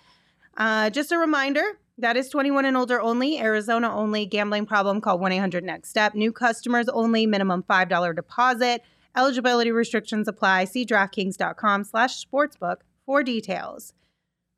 [0.56, 1.64] Uh, just a reminder,
[1.98, 6.16] that is 21 and older only, Arizona only, gambling problem, call 1-800-NEXT STEP.
[6.16, 8.82] New customers only, minimum $5 deposit.
[9.16, 10.66] Eligibility restrictions apply.
[10.66, 13.94] See DraftKings.com slash sportsbook for details.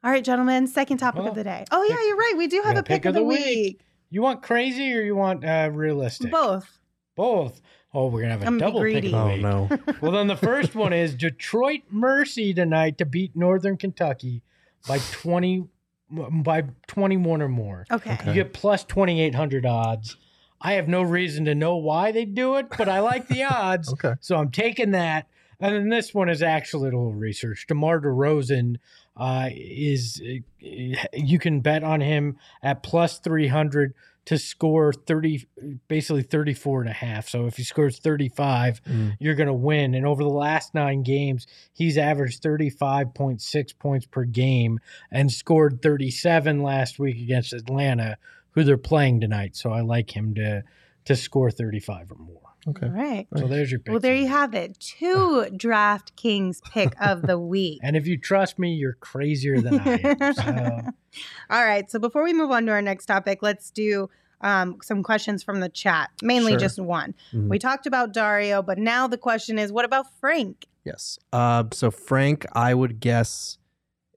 [0.04, 1.66] All right, gentlemen, second topic Well, of the day.
[1.72, 2.34] Oh, yeah, you're right.
[2.38, 3.82] We do have a pick, of the, week.
[4.10, 6.32] You want crazy or you want uh, realistic?
[6.32, 6.80] Both.
[7.16, 7.62] Both.
[7.94, 9.42] Oh, we're gonna have a I'm double pick of the Oh week.
[9.42, 9.70] no!
[10.02, 14.44] Well, then the first one is Detroit Mercy tonight to beat Northern Kentucky
[14.86, 15.64] by twenty
[16.12, 17.86] by twenty one or more.
[17.90, 18.18] Okay.
[18.28, 20.18] You get plus twenty eight hundred odds.
[20.66, 23.92] I have no reason to know why they do it, but I like the odds.
[23.94, 24.14] Okay.
[24.20, 25.28] So I'm taking that.
[25.60, 27.66] And then this one is actually a little research.
[27.68, 28.78] DeMar DeRozan
[29.16, 30.22] uh, is,
[30.60, 33.94] you can bet on him at plus 300
[34.26, 35.48] to score 30,
[35.88, 37.30] basically 34 and a half.
[37.30, 39.16] So if he scores 35, Mm.
[39.20, 39.94] you're going to win.
[39.94, 44.80] And over the last nine games, he's averaged 35.6 points per game
[45.12, 48.18] and scored 37 last week against Atlanta,
[48.56, 49.56] who they're playing tonight.
[49.56, 50.64] So I like him to,
[51.06, 52.42] to score 35 or more.
[52.68, 52.88] Okay.
[52.88, 53.28] All right.
[53.38, 53.92] So there's your pick.
[53.92, 54.80] Well, there you have it.
[54.80, 57.80] Two DraftKings pick of the week.
[57.84, 60.34] And if you trust me, you're crazier than I am.
[60.34, 60.82] So
[61.52, 61.90] All right.
[61.92, 64.10] So before we move on to our next topic, let's do
[64.42, 66.60] um, some questions from the chat, mainly Sure.
[66.60, 67.14] just one.
[67.34, 67.50] Mhm.
[67.50, 70.66] We talked about Dario, but now the question is what about Frank?
[70.84, 71.20] Yes.
[71.32, 73.58] Uh, so Frank, I would guess,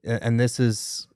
[0.03, 1.07] and this is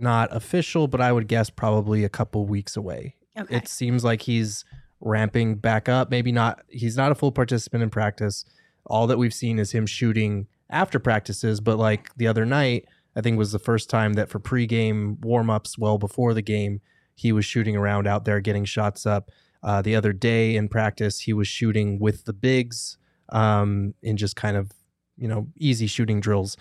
[0.00, 3.16] not official, but I would guess probably a couple weeks away.
[3.38, 3.56] Okay.
[3.56, 4.64] It seems like he's
[5.00, 6.10] ramping back up.
[6.10, 6.62] Maybe not.
[6.68, 8.44] He's not a full participant in practice.
[8.86, 11.60] All that we've seen is him shooting after practices.
[11.60, 12.86] But like the other night,
[13.16, 16.80] I think was the first time that for pregame warmups, well before the game,
[17.14, 19.30] he was shooting around out there, getting shots up.
[19.62, 22.96] Uh, the other day in practice, he was shooting with the bigs
[23.28, 24.72] um, in just kind of
[25.16, 26.56] you know easy shooting drills.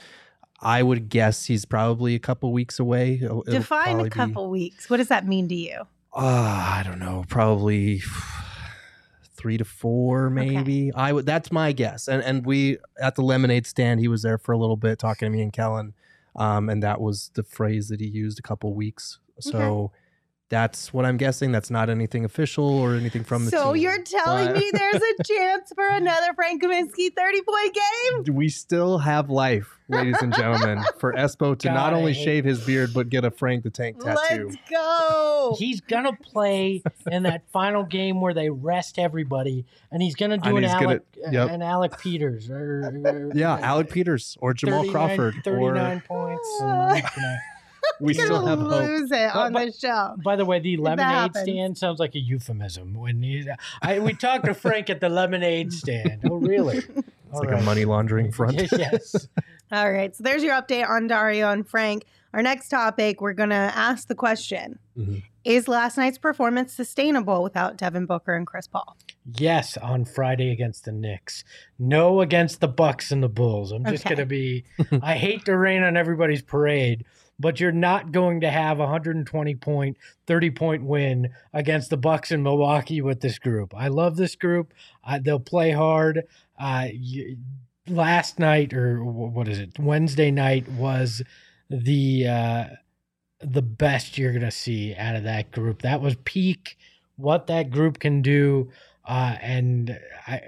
[0.62, 3.19] I would guess he's probably a couple weeks away.
[3.24, 4.89] It'll- Define a be- couple weeks.
[4.89, 5.82] What does that mean to you?
[6.13, 6.19] uh,
[6.80, 8.02] I don't know, probably
[9.38, 10.91] three to four, maybe.
[10.93, 11.26] I would.
[11.26, 12.08] That's my guess.
[12.08, 15.28] And and we at the lemonade stand, he was there for a little bit talking
[15.28, 15.93] to me and Kellen,
[16.36, 19.19] um, and that was the phrase that he used a couple weeks.
[19.39, 19.91] So
[20.50, 21.52] that's what I'm guessing.
[21.52, 23.84] That's not anything official or anything from the so team.
[23.84, 27.78] you're telling but- me there's a chance for another Frank Kaminsky 30 point
[28.26, 28.36] game?
[28.36, 32.46] we still have life, ladies and gentlemen, for Espo to God, not I only shave
[32.46, 34.48] his beard but get a Frank the Tank tattoo.
[34.50, 35.56] Let's go.
[35.60, 36.82] he's gonna play
[37.12, 40.74] in that final game where they rest everybody, and he's gonna do And an he's
[40.74, 41.50] gonna- Alec, yep.
[41.52, 45.36] an Alec Peters or, or- Yeah, Alec Peters or Jamal 39 Crawford.
[45.38, 46.62] Or 39 points.
[48.00, 48.72] and I'm gonna- we Gonna still have hope.
[49.00, 50.16] lose it on But- the show.
[50.24, 52.94] By the way, the that lemonade stand sounds like a euphemism.
[52.94, 56.22] When you, I, we talked to Frank at the lemonade stand.
[56.30, 56.82] Oh, really?
[57.32, 58.56] It's like a money laundering front.
[58.72, 59.28] yes.
[59.72, 60.16] All right.
[60.16, 62.06] So there's your update on Dario and Frank.
[62.34, 65.22] Our next topic, we're going to ask the question Mhm.
[65.46, 68.98] Is last night's performance sustainable without Devin Booker and Chris Paul?
[69.38, 71.44] Yes, on Friday against the Knicks.
[71.78, 73.72] No against the Bucks and the Bulls.
[73.72, 74.16] I'm just Okay.
[74.16, 74.66] going to be.
[75.04, 77.06] I hate to rain on everybody's parade,
[77.39, 79.97] but you're not going to have a 120 point,
[80.28, 83.73] 30 point win against the Bucks in Milwaukee with this group.
[83.75, 84.73] I love this group.
[85.04, 86.23] Uh, they'll play hard.
[86.60, 87.38] Uh, you,
[87.88, 89.80] last night or what is it?
[89.80, 91.21] Wednesday night was
[91.69, 92.65] the uh,
[93.39, 95.82] the best you're going to see out of that group.
[95.82, 96.78] That was peak
[97.15, 98.69] what that group can do
[99.06, 100.41] uh, and I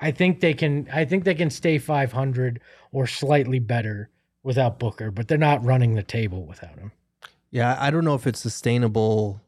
[0.00, 2.60] I think they can I think they can stay 500
[2.92, 4.10] or slightly better
[4.44, 6.92] without Booker, but they're not running the table without him.
[7.50, 9.40] Yeah, I don't know if it's sustainable,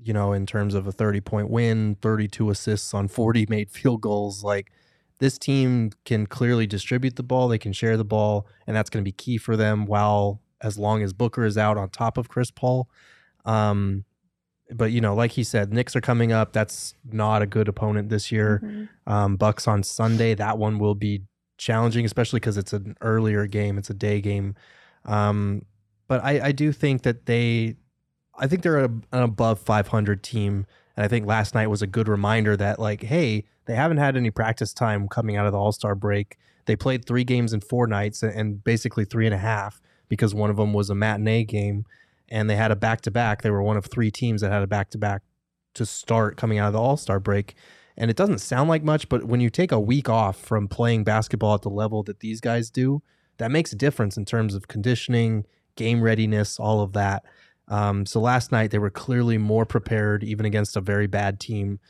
[0.00, 4.02] you know, in terms of a 30 point win, 32 assists on 40 made field
[4.02, 4.44] goals.
[4.44, 4.70] Like
[5.18, 9.02] this team can clearly distribute the ball, they can share the ball, and that's going
[9.02, 12.28] to be key for them while as long as Booker is out on top of
[12.28, 12.88] Chris Paul.
[13.44, 14.04] Um,
[14.70, 16.52] but you know, like he said, Knicks are coming up.
[16.52, 18.60] That's not a good opponent this year.
[18.64, 18.88] Mhm.
[19.06, 20.34] Um, Bucks on Sunday.
[20.34, 21.22] That one will be
[21.62, 23.78] challenging, especially because it's an earlier game.
[23.78, 24.54] It's a day game.
[25.04, 25.64] Um,
[26.08, 27.76] but I, I do think that they,
[28.38, 31.86] I think they're a, an above 500 team, and I think last night was a
[31.86, 35.58] good reminder that like, hey, they haven't had any practice time coming out of the
[35.58, 36.36] All Star break.
[36.66, 40.50] They played three games in four nights, and- basically three and a half because one
[40.50, 41.86] of them was a matinee game,
[42.28, 43.42] and they had a back to back.
[43.42, 45.22] They were one of three teams that had a back to back
[45.74, 47.54] to start coming out of the All Star break.
[47.96, 51.04] And it doesn't sound like much, but when you take a week off from playing
[51.04, 53.02] basketball at the level that these guys do,
[53.38, 55.44] that makes a difference in terms of conditioning,
[55.76, 57.24] game readiness, all of that.
[57.68, 61.80] Um, so last night they were clearly more prepared, even against a very bad team.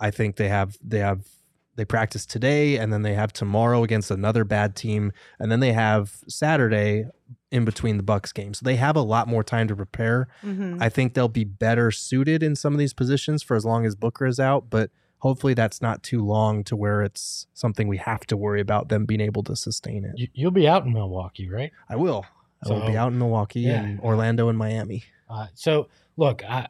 [0.00, 1.26] I think they have they have
[1.74, 5.72] they practice today, and then they have tomorrow against another bad team, and then they
[5.72, 7.06] have Saturday
[7.50, 8.52] in between the Bucks game.
[8.52, 10.28] So they have a lot more time to prepare.
[10.44, 10.78] Mhm.
[10.80, 13.94] I think they'll be better suited in some of these positions for as long as
[13.94, 14.90] Booker is out, but
[15.22, 19.04] hopefully that's not too long to where it's something we have to worry about them
[19.06, 20.18] being able to sustain it.
[20.18, 21.70] You, you'll be out in Milwaukee, right?
[21.88, 22.26] I will.
[22.64, 23.84] I will be out in Milwaukee yeah.
[23.84, 25.04] and Orlando and Miami.
[25.30, 26.66] Uh, so look, I,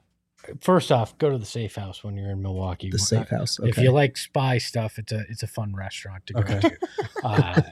[0.61, 2.91] first off, go to the Safe House when you're in Milwaukee.
[2.91, 3.59] The safe house.
[3.63, 6.61] If you like spy stuff, it's a it's a fun restaurant to go Okay.
[6.61, 6.79] to.
[7.25, 7.63] Uh,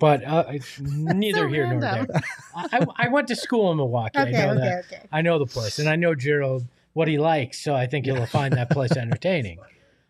[0.00, 0.44] but uh,
[0.80, 2.06] neither So here nor there.
[2.54, 4.18] I, I went to school in Milwaukee.
[4.18, 4.84] I Okay, know okay, that.
[4.86, 5.06] okay.
[5.12, 8.24] I know the place, and I know Gerald what he likes, so I think he'll
[8.24, 9.58] find that place entertaining.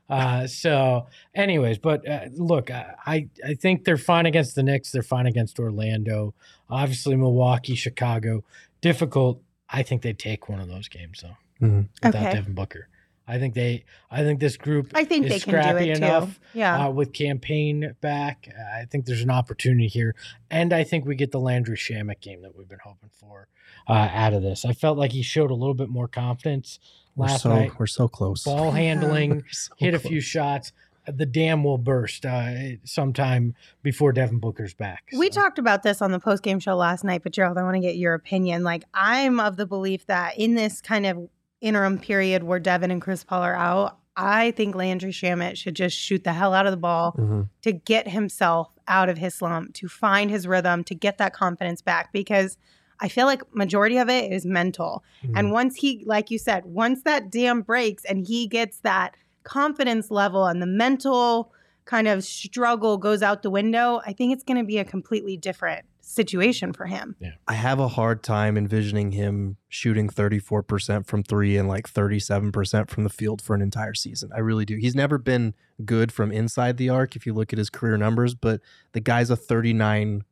[0.09, 4.93] Uh, so, anyways, but uh, look, I I I think they're fine against the Knicks.
[4.93, 6.35] They're fine against Orlando.
[6.71, 8.45] Obviously, Milwaukee, Chicago,
[8.81, 9.43] difficult.
[9.69, 11.89] I think they take one of those games though, Mhm.
[12.03, 12.33] without Okay.
[12.35, 12.89] Devin Booker.
[13.29, 13.85] I think they.
[14.09, 16.59] I think this group I think is they can do it enough too.
[16.61, 16.87] Yeah.
[16.87, 18.49] uh, with Cam Payne back.
[18.57, 20.15] Uh, I think there's an opportunity here,
[20.49, 23.49] and I think we get the Landry Shamet game that we've been hoping for
[23.89, 24.65] uh, out of this.
[24.65, 26.79] I felt like he showed a little bit more confidence
[27.17, 27.79] We're last so night.
[27.79, 28.45] we're so close.
[28.45, 30.73] Ball handling, so hit a few shots.
[31.07, 32.53] The dam will burst uh,
[32.85, 35.05] sometime before Devin Booker's back.
[35.17, 37.77] We talked about this on the post game show last night, but Gerald, I want
[37.77, 38.65] to get your opinion.
[38.65, 41.29] Like, I'm of the belief that in this kind of
[41.61, 45.97] interim period where Devin and Chris Paul are out, I think Landry Shamet should just
[45.97, 47.51] shoot the hell out of the ball Mhm.
[47.63, 51.83] to get himself out of his slump, to find his rhythm, to get that confidence
[51.83, 52.57] back because
[53.01, 55.05] I feel like majority of it is mental.
[55.23, 55.51] And mm-hmm.
[55.51, 60.47] once he like you said, once that dam breaks and he gets that confidence level
[60.47, 61.53] and the mental
[61.85, 65.37] kind of struggle goes out the window, I think it's going to be a completely
[65.37, 67.17] different situation for him.
[67.49, 73.05] I have a hard time envisioning him shooting 34% from three and like 37% from
[73.05, 74.31] the field for an entire season.
[74.35, 74.77] I really do.
[74.77, 75.55] He's never been
[75.85, 78.61] good from inside the arc if you look at his career numbers, but
[78.93, 80.23] the guy's a 39%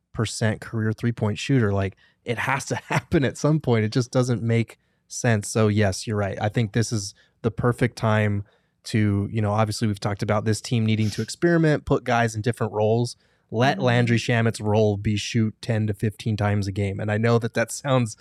[0.61, 1.73] career three point shooter.
[1.73, 3.85] Like it has to happen at some point.
[3.85, 5.49] It just doesn't make sense.
[5.49, 6.37] So, yes, you're right.
[6.41, 8.43] I think this is the perfect time
[8.85, 12.41] to, you know, obviously we've talked about this team needing to experiment, put guys in
[12.41, 13.15] different roles.
[13.51, 13.83] Let Mhm.
[13.83, 16.99] Landry Shamet's role be shoot 10 to 15 times a game.
[16.99, 18.17] And I know that that sounds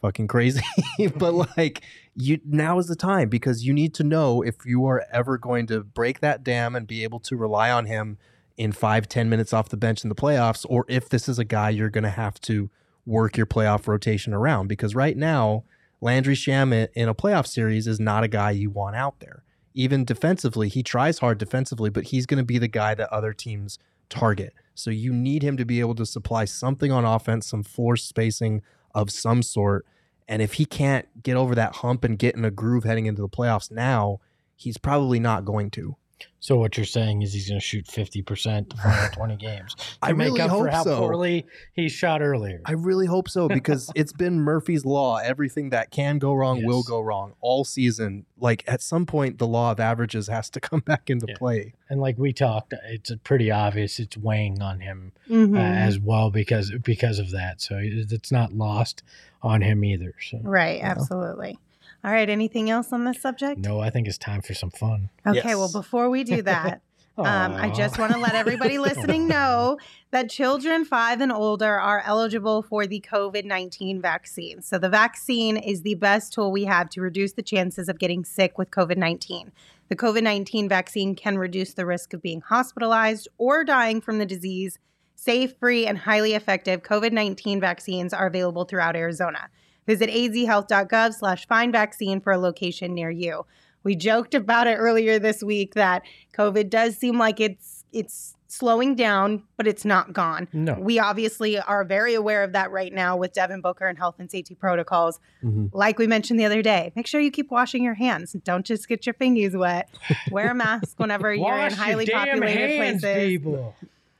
[0.00, 0.62] fucking crazy,
[1.16, 1.82] but like
[2.14, 5.66] you now is the time because you need to know if you are ever going
[5.68, 8.18] to break that dam and be able to rely on him
[8.56, 11.44] in five, 10 minutes off the bench in the playoffs, or if this is a
[11.44, 12.70] guy you're going to have to
[13.04, 14.68] work your playoff rotation around.
[14.68, 15.64] Because right now,
[16.00, 19.42] Landry Shamet in a playoff series is not a guy you want out there.
[19.74, 23.32] Even defensively, he tries hard defensively, but he's going to be the guy that other
[23.32, 24.54] teams target.
[24.74, 28.62] So you need him to be able to supply something on offense, some floor spacing
[28.94, 29.86] of some sort.
[30.28, 33.22] And if he can't get over that hump and get in a groove heading into
[33.22, 34.20] the playoffs now,
[34.54, 35.96] he's probably not going to.
[36.40, 39.84] So what you're saying is he's going to shoot 50% the final 20 games to
[40.02, 40.98] I make really up for hope how so.
[40.98, 42.60] poorly he shot earlier.
[42.64, 45.16] I really hope so because it's been Murphy's law.
[45.18, 48.26] Everything that can go wrong will go wrong all season.
[48.38, 51.36] Like at some point, the law of averages has to come back into Yeah.
[51.36, 51.74] play.
[51.88, 55.56] and like we talked, it's pretty obvious it's weighing on him Mhm.
[55.56, 57.60] uh, as well because because of that.
[57.60, 59.02] So it's not lost
[59.42, 60.14] on him either.
[60.20, 60.90] So right, Yeah.
[60.90, 61.58] absolutely.
[62.06, 63.58] All right, anything else on this subject?
[63.58, 65.10] no, I think it's time for some fun.
[65.26, 65.56] Okay, Yes.
[65.56, 66.82] well, before we do that,
[67.18, 69.78] Um, I just want to let everybody listening know
[70.10, 74.60] that children five and older are eligible for the COVID 19 vaccine.
[74.60, 78.22] So, the vaccine is the best tool we have to reduce the chances of getting
[78.26, 79.50] sick with COVID 19.
[79.88, 84.26] The COVID 19 vaccine can reduce the risk of being hospitalized or dying from the
[84.26, 84.78] disease
[85.18, 89.48] Safe, free, and highly effective COVID 19 vaccines are available throughout Arizona.
[89.86, 93.46] Visit azhealth.gov slash find vaccine for a location near you.
[93.82, 96.02] We joked about it earlier this week that
[96.36, 100.48] COVID does seem like it's it's slowing down, but it's not gone.
[100.52, 100.74] No.
[100.78, 104.30] We obviously are very aware of that right now with Devin Booker and health and
[104.30, 105.20] safety protocols.
[105.44, 105.70] Mhm.
[105.72, 108.34] Like we mentioned the other day, make sure you keep washing your hands.
[108.44, 109.88] Don't just get your fingers wet.
[110.30, 113.28] Wear a mask whenever you're in highly damn populated hands, places.
[113.28, 113.74] people.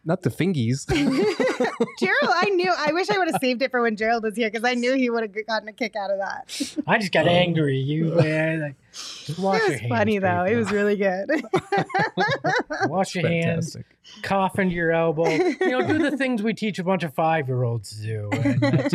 [0.09, 0.87] Not the fingies.
[1.99, 2.73] Gerald, I knew.
[2.77, 4.95] I wish I would have saved it for when Gerald was here because I knew
[4.95, 6.85] he would have gotten a kick out of that.
[6.87, 7.79] I just got angry.
[7.79, 9.91] You man, like, just wash it your was hands.
[9.91, 10.45] funny though.
[10.45, 11.29] It was really good.
[12.89, 13.87] Wash your hands, Fantastic.
[14.23, 15.29] cough into your elbow.
[15.29, 18.31] You know, do the things we teach a bunch of five year olds to do.
[18.33, 18.95] And that's.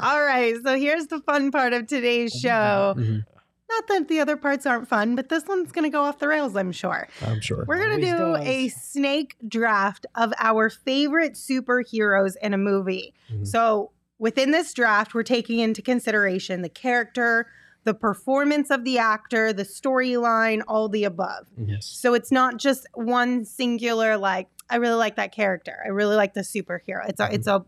[0.00, 2.94] All right, so here's the fun part of today's show.
[2.96, 3.24] Mhm.
[3.68, 6.28] Not that the other parts aren't fun, but this one's going to go off the
[6.28, 7.08] rails, I'm sure.
[7.22, 7.64] I'm sure.
[7.66, 13.14] We're going to do Always a snake draft of our favorite superheroes in a movie.
[13.32, 13.46] Mhm.
[13.46, 17.46] So, within this draft, we're taking into consideration the character,
[17.84, 21.46] the performance of the actor, the storyline, all the above.
[21.56, 21.86] Yes.
[21.86, 25.78] So, it's not just one singular, like, I really like that character.
[25.84, 27.08] I really like the superhero.
[27.08, 27.64] It's a, it's a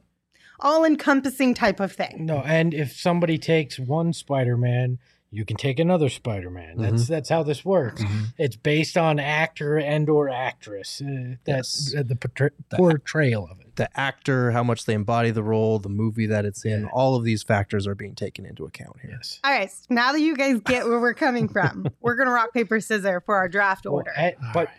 [0.60, 2.24] all encompassing type of thing.
[2.24, 4.98] No, and if somebody takes one Spider Man,
[5.36, 6.78] you can take another Spider Man.
[6.78, 7.12] That's Mm-hmm.
[7.12, 8.02] that's how this works.
[8.38, 11.02] It's based on actor and or actress.
[11.04, 11.92] Uh, Yes.
[11.92, 13.76] that's uh, the portray- portrayal of it.
[13.76, 17.24] The actor, how much they embody the role, the movie that it's in, all of
[17.24, 19.10] these factors are being taken into account here.
[19.12, 19.38] Yes.
[19.44, 22.32] All right, so now that you guys get where we're coming from, we're going to
[22.32, 24.12] rock, paper, scissors for our draft Well, order.
[24.16, 24.70] eh, but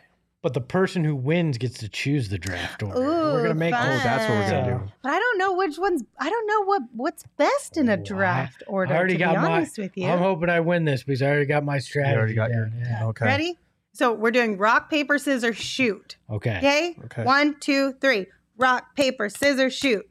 [0.47, 3.01] but the person who wins gets to choose the draft order.
[3.01, 3.85] We're Ooh, gonna make fun.
[3.85, 4.91] Oh, that's what we're gonna do.
[5.03, 6.03] But I don't know which ones.
[6.17, 8.93] I don't know what what's best in Oh, a I- draft order.
[8.93, 9.51] I already to got be my.
[9.57, 10.07] honest with you.
[10.07, 12.13] I'm hoping I win this because I already got my strategy.
[12.13, 12.71] You already got your.
[12.79, 13.05] yeah.
[13.07, 13.25] Okay.
[13.25, 13.57] Ready?
[13.91, 16.15] So we're doing rock, paper, scissors, shoot.
[16.29, 16.57] Okay.
[16.59, 16.95] Okay.
[17.05, 17.23] Okay.
[17.23, 18.27] One, two, three.
[18.57, 20.09] Rock, paper, scissors, shoot.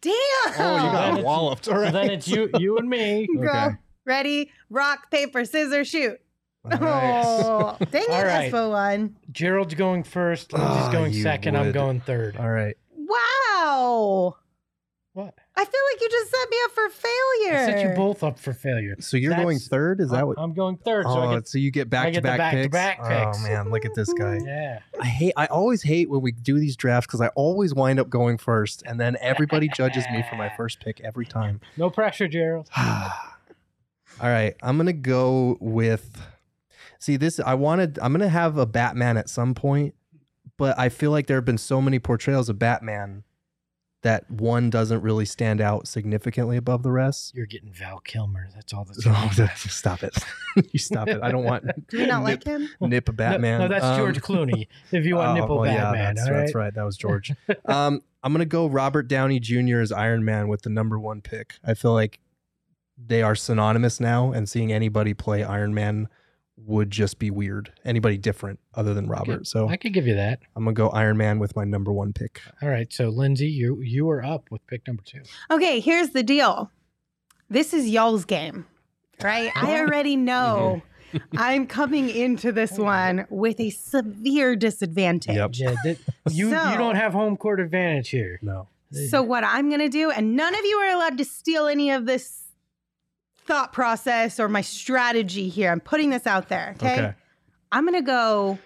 [0.00, 0.12] Damn.
[0.14, 1.68] Oh, you Then got it's- walloped.
[1.68, 3.28] All So then it's you, you and me.
[3.36, 3.42] Go.
[3.42, 3.68] Okay.
[4.04, 4.50] Ready?
[4.70, 6.18] Rock, paper, scissors, shoot.
[6.72, 7.22] All right.
[7.24, 8.52] Oh, dang it, All right.
[8.52, 9.16] Espo one.
[9.32, 10.52] Gerald's going first.
[10.52, 11.56] Lindsey's Ah, going you second.
[11.56, 11.74] I'm would.
[11.74, 12.36] going third.
[12.36, 12.76] All right.
[12.96, 14.36] Wow.
[15.12, 15.32] What?
[15.58, 17.58] I feel like you just set me up for failure.
[17.58, 18.96] I set you both up for failure.
[19.00, 20.00] So you're going That's- third?
[20.02, 20.38] Is that I'm, what?
[20.38, 22.52] I'm going third, so oh, I get so you get back to get the back
[22.52, 22.68] picks.
[22.70, 23.38] back-to-back picks.
[23.38, 24.40] Oh man, look at this guy.
[24.44, 24.80] yeah.
[25.00, 25.32] I hate.
[25.38, 28.82] I always hate when we do these drafts because I always wind up going first,
[28.84, 31.60] and then everybody judges me for my first pick every time.
[31.78, 32.68] No pressure, Gerald.
[32.76, 36.20] All right, I'm gonna go with.
[37.06, 37.38] See this.
[37.38, 38.00] I wanted.
[38.02, 39.94] I'm gonna have a Batman at some point,
[40.56, 43.22] but I feel like there have been so many portrayals of Batman
[44.02, 47.32] that one doesn't really stand out significantly above the rest.
[47.32, 48.48] You're getting Val Kilmer.
[48.56, 49.30] That's all that's Oh,
[49.68, 50.18] stop it!
[50.72, 51.20] you stop it!
[51.22, 51.64] I don't want.
[51.88, 52.68] Do we not like him?
[52.80, 53.60] nip No, Batman.
[53.60, 54.66] No, that's Um, George Clooney.
[54.90, 56.64] If you want Oh, nipple well, Batman, Yeah, that's, all that's right?
[56.64, 56.74] right.
[56.74, 57.32] That was George.
[57.66, 59.78] um, I'm gonna go Robert Downey Jr.
[59.78, 61.54] as Iron Man with the number one pick.
[61.64, 62.18] I feel like
[62.98, 66.08] they are synonymous now, and seeing anybody play Iron Man
[66.56, 67.72] would just be weird.
[67.84, 69.46] Anybody different other than Robert.
[69.46, 70.40] So I could give you that.
[70.54, 72.40] I'm gonna go Iron Man with my number one pick.
[72.62, 72.92] All right.
[72.92, 75.22] So Lindsey, you you are up with pick number two.
[75.50, 76.70] Okay, here's the deal.
[77.48, 78.66] This is y'all's game,
[79.22, 79.52] right?
[79.54, 79.80] I oh.
[79.80, 80.24] already mm-hmm.
[80.24, 80.82] know
[81.36, 85.36] I'm coming into this oh one with a severe disadvantage.
[85.36, 85.50] Yep.
[85.54, 85.98] Yeah, that-
[86.30, 88.38] you So- you don't have home court advantage here.
[88.42, 88.68] No.
[89.10, 91.90] So what I'm going to do, and none of you are allowed to steal any
[91.90, 92.45] of this
[93.46, 95.70] thought process or my strategy here.
[95.70, 96.74] I'm putting this out there.
[96.76, 96.92] Okay.
[96.92, 97.14] Okay.
[97.72, 98.58] I'm going to go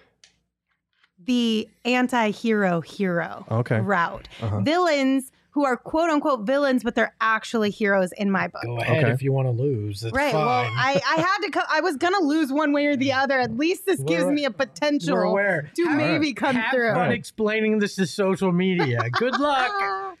[1.23, 3.79] the anti-hero hero Okay.
[3.79, 4.27] route.
[4.41, 4.61] Uh-huh.
[4.61, 8.61] Villains who are quote unquote villains, but they're actually heroes in my book.
[8.63, 9.11] Go ahead Okay.
[9.13, 9.99] if you want to lose.
[9.99, 10.31] That's Right.
[10.31, 10.45] fine.
[10.45, 11.51] Well, I, I had to.
[11.51, 13.37] Co- I was gonna lose one way or the other.
[13.37, 15.35] At least this gives We're- me a We're potential
[15.75, 16.93] to Have- maybe come have through.
[16.93, 19.01] fun explaining this to social media.
[19.11, 20.17] Good luck.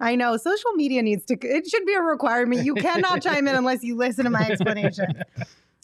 [0.00, 1.34] I know social media needs to.
[1.40, 2.64] It should be a requirement.
[2.64, 5.22] You cannot chime in unless you listen to my explanation.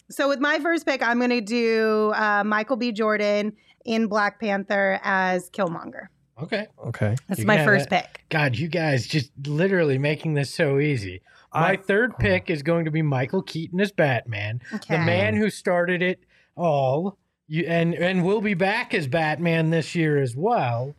[0.09, 2.91] So with my first pick, I'm going to do uh, Michael B.
[2.91, 3.53] Jordan
[3.85, 6.07] in Black Panther as Killmonger.
[6.39, 6.67] Okay.
[6.85, 7.15] Okay.
[7.27, 7.89] That's You my first it.
[7.89, 8.25] pick.
[8.29, 11.21] God, you guys just literally making this so easy.
[11.53, 14.97] My I- third pick is going to be Michael Keaton as Batman, Okay.
[14.97, 16.19] the man who started it
[16.55, 20.93] all, you, and and will be back as Batman this year as well.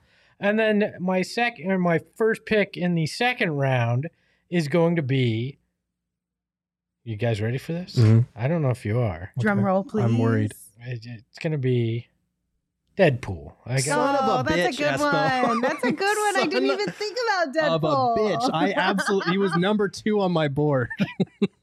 [0.44, 4.10] And then my second or my first pick in the second round
[4.50, 5.58] is going to be.
[7.02, 7.96] You guys ready for this?
[7.96, 8.26] Mhm.
[8.36, 9.32] I don't know if you are.
[9.38, 9.64] Drum Okay.
[9.64, 10.04] roll, please.
[10.04, 10.52] I'm worried.
[10.80, 12.08] It's going to be
[12.96, 13.52] Deadpool.
[13.66, 15.48] I got Son of a oh, that's bitch, a good Espo.
[15.48, 15.60] one.
[15.62, 16.36] That's a good one.
[16.36, 17.74] I didn't even think about Deadpool.
[17.74, 18.50] of a bitch.
[18.54, 20.88] I absolutely he was number two on my board.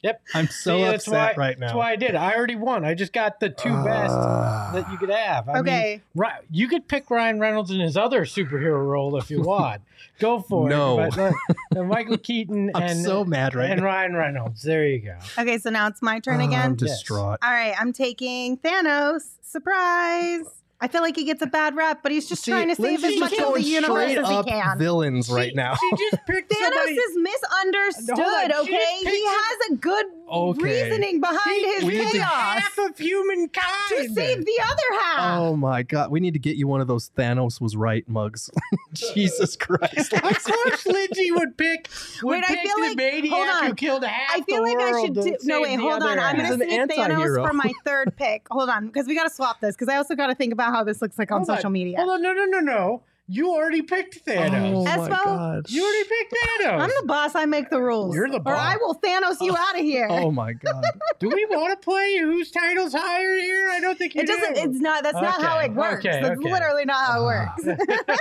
[0.03, 0.19] Yep.
[0.33, 1.67] I'm so See, that's upset why, right now.
[1.67, 2.15] That's why I did.
[2.15, 2.83] I already won.
[2.83, 4.71] I just got the two best Ah.
[4.73, 5.47] that you could have.
[5.47, 6.01] I Okay.
[6.15, 9.83] right, you could pick Ryan Reynolds in his other superhero role if you want.
[10.17, 10.99] Go for No.
[11.01, 11.13] it.
[11.15, 11.33] But,
[11.77, 13.85] uh, Michael Keaton I'm and so mad right and now.
[13.85, 14.63] Ryan Reynolds.
[14.63, 15.17] There you go.
[15.37, 16.61] Okay, so now it's my turn Oh, again.
[16.71, 17.37] I'm distraught.
[17.43, 19.21] All right, I'm taking Thanos.
[19.43, 20.45] Surprise.
[20.83, 23.03] I feel like he gets a bad rap, but he's just See, trying to save
[23.03, 24.79] as much of the universe as he up can.
[24.79, 25.75] Villains right now.
[25.75, 26.93] She just picked Thanos somebody.
[26.93, 28.97] is misunderstood, Hold okay?
[29.01, 30.63] He has a good Okay.
[30.63, 33.65] reasoning behind his we need to- chaos half of humankind.
[33.89, 35.39] to save the other half.
[35.41, 38.49] Oh my god, we need to get you one of those Thanos was right mugs.
[38.93, 40.13] Jesus Christ.
[40.13, 41.89] Of course, Lindsey would pick.
[42.23, 43.65] Would Wait, I pick feel the like- maniac hold on.
[43.67, 45.37] who killed half I feel the like I world should do.
[45.43, 46.19] No, save wait, hold other on.
[46.19, 47.45] I'm going to He's an Thanos anti-hero.
[47.47, 48.47] for my third pick.
[48.51, 50.70] Hold on, because we got to swap this, because I also got to think about
[50.71, 51.97] how this looks like on Hold on, social media.
[51.97, 53.03] Hold on, no, no, no, no.
[53.27, 54.73] You already picked Thanos.
[54.75, 55.69] Oh my Espo, god.
[55.69, 56.79] You already picked Thanos.
[56.81, 57.33] I'm the boss.
[57.33, 58.13] I make the rules.
[58.13, 58.53] You're the boss.
[58.53, 60.07] Or I will Thanos you out of here.
[60.09, 60.83] Oh my god.
[61.19, 63.69] Do we want to play whose title's higher here?
[63.71, 64.55] I don't think you it doesn't.
[64.55, 64.61] do.
[64.61, 65.03] It's not.
[65.03, 66.05] That's not how it works.
[66.05, 66.51] okay, that's okay.
[66.51, 67.55] literally not how it Ah.
[67.67, 68.11] works.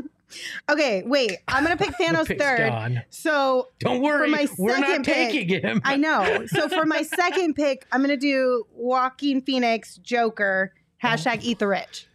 [0.70, 1.36] okay, wait.
[1.46, 2.68] I'm gonna pick Thanos pick's third.
[2.68, 3.02] gone.
[3.10, 5.80] So Don't worry, my we're not second pick, taking him.
[5.84, 6.44] I know.
[6.48, 10.72] So for my second pick, I'm gonna do Joaquin Phoenix Joker.
[11.02, 12.06] Hashtag eat the rich.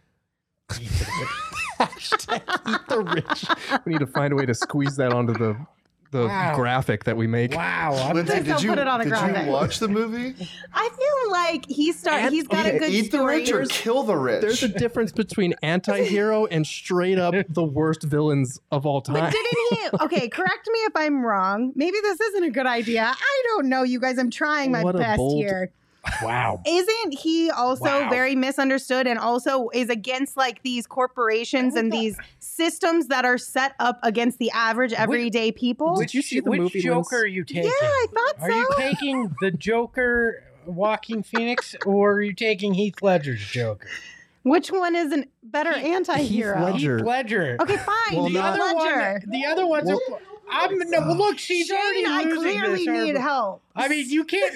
[1.80, 3.80] Hashtag eat the rich.
[3.84, 5.56] We need to find a way to squeeze that onto the
[6.10, 6.54] the Wow.
[6.54, 7.54] graphic that we make.
[7.56, 9.46] Wow, Lindsey, did you put it on a did graphic.
[9.46, 10.34] you watch the movie?
[10.74, 12.20] I feel like he start.
[12.24, 14.42] And- He's got okay, a good Eat the rich or kill the rich.
[14.42, 19.32] There's a difference between anti-hero and straight up the worst villains of all But time.
[19.32, 19.88] didn't he?
[20.02, 21.72] Okay, correct me if I'm wrong.
[21.74, 23.10] Maybe this isn't a good idea.
[23.16, 24.18] I don't know, you guys.
[24.18, 25.72] I'm trying my What best bold- here.
[26.22, 26.60] Wow.
[26.66, 28.10] Isn't he also Wow.
[28.10, 33.74] very misunderstood and also is against like these corporations and these systems that are set
[33.78, 35.96] up against the average everyday people?
[35.96, 37.12] Did you see the which movie, Joker Linz?
[37.12, 37.64] are you taking?
[37.64, 38.54] yeah, I thought Are so.
[38.56, 43.88] Are you taking the Joker, Joaquin Phoenix, or are you taking Heath Ledger's Joker?
[44.42, 46.60] Which one is a better Heath- anti-hero?
[46.64, 46.96] Ledger.
[46.98, 47.56] Heath Ledger.
[47.60, 47.94] Okay, fine.
[48.16, 49.20] Well, Heath the not- other Ledger.
[49.24, 49.90] one, the other one's.
[50.50, 50.98] I'm no.
[50.98, 53.18] Uh, look, she's Shane, already I clearly this need argument.
[53.20, 53.62] help.
[53.76, 54.54] I mean, you can't.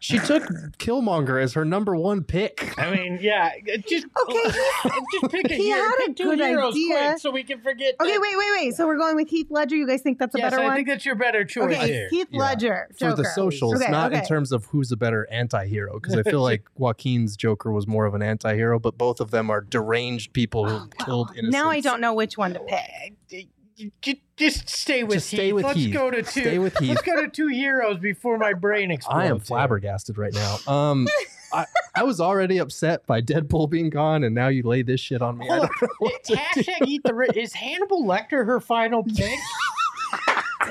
[0.00, 0.44] She took
[0.78, 2.72] Killmonger as her number one pick.
[2.78, 3.50] I mean, yeah.
[3.86, 4.58] Just Okay,
[5.12, 5.82] just pick a he hero.
[5.82, 7.16] had a pick two good idea.
[7.18, 7.96] so we can forget.
[8.00, 8.74] Okay, that- wait, wait, wait.
[8.76, 9.74] So we're going with Heath Ledger.
[9.74, 10.72] You guys think that's a Yes, better I one?
[10.72, 12.08] I think that's your better choice okay, here.
[12.10, 12.40] Heath Yeah.
[12.40, 12.88] Ledger.
[12.98, 16.42] For the socials, Okay, not in terms of who's a better anti-hero, because I feel
[16.50, 20.68] like Joaquin's Joker was more of an anti-hero, but both of them are deranged people
[20.68, 21.52] who oh, killed innocents.
[21.52, 23.48] Now I don't know which one to pick.
[24.02, 25.54] J- Just stay with Just stay Heath.
[25.54, 25.92] with Let's Heath.
[25.94, 26.40] go to two.
[26.40, 26.88] Stay with Heath.
[26.90, 29.18] Let's go to two heroes before my brain explodes.
[29.24, 30.56] I am flabbergasted right now.
[30.66, 31.06] Um,
[31.52, 31.64] I,
[31.94, 35.38] I was already upset by Deadpool being gone, and now you lay this shit on
[35.38, 35.48] me.
[35.48, 36.40] I Hold don't know what to do.
[36.62, 37.36] Hashtag eat the rich.
[37.36, 39.38] Is Hannibal Lecter her final pick?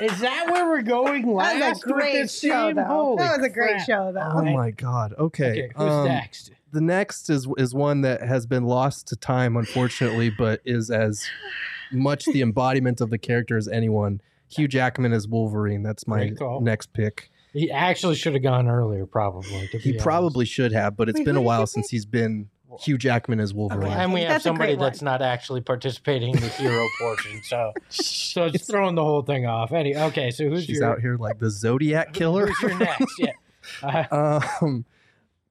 [0.00, 1.58] Is that where we're going last?
[1.58, 2.76] That was a with great this show, team?
[2.76, 2.84] though.
[2.84, 3.86] Holy That was a great crap.
[3.86, 4.30] show, though.
[4.34, 5.14] Oh my god.
[5.18, 5.50] Okay.
[5.50, 6.50] Okay, who's um, next?
[6.72, 11.24] The next is is one that has been lost to time, unfortunately, but is as
[11.92, 14.20] much the embodiment of the character as anyone.
[14.50, 15.82] Hugh Jackman as Wolverine.
[15.82, 16.60] That's my call.
[16.60, 17.30] next pick.
[17.52, 19.66] He actually should have gone earlier, probably.
[19.80, 22.48] He be probably should have, but it's Wait, been a while since he's been
[22.80, 23.84] Hugh Jackman as Wolverine.
[23.88, 23.98] honest.
[24.00, 28.44] And we have That's somebody that's not actually participating in the hero portion, so so
[28.44, 29.72] it's throwing the whole thing off.
[29.72, 32.46] Any okay, so who's She's your out here like the Zodiac killer.
[32.46, 33.06] Who's your next?
[33.18, 33.32] Yeah.
[33.82, 34.84] Uh, Um,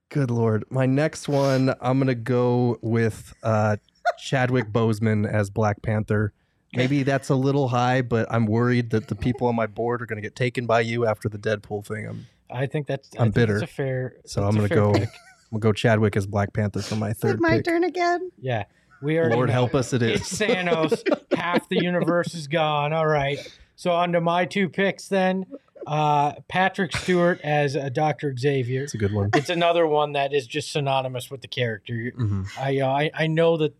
[0.09, 0.63] good lord.
[0.69, 3.77] My next one, I'm gonna go with uh,
[4.19, 6.33] Chadwick Boseman as Black Panther.
[6.73, 10.05] Maybe that's a little high, but I'm worried that the people on my board are
[10.05, 12.07] gonna get taken by you after the Deadpool thing.
[12.07, 13.09] I'm, I think that's.
[13.17, 13.53] I I'm think bitter.
[13.55, 14.15] It's a fair.
[14.25, 14.93] so it's I'm gonna go.
[14.93, 15.03] pick.
[15.03, 17.65] I'm gonna go Chadwick as Black Panther for my Is it third my pick.
[17.65, 18.31] turn again?
[18.39, 18.65] Yeah,
[19.01, 19.29] we are.
[19.29, 20.39] Lord help us, it It's is.
[20.47, 21.03] Thanos.
[21.37, 22.91] Half the universe is gone.
[22.93, 23.39] All right.
[23.77, 25.45] So on to my two picks then.
[25.85, 28.83] Uh, Patrick Stewart as uh, Doctor Xavier.
[28.83, 29.29] It's a good one.
[29.35, 32.11] It's another one that is just synonymous with the character.
[32.13, 33.73] hmm I uh, I, I know that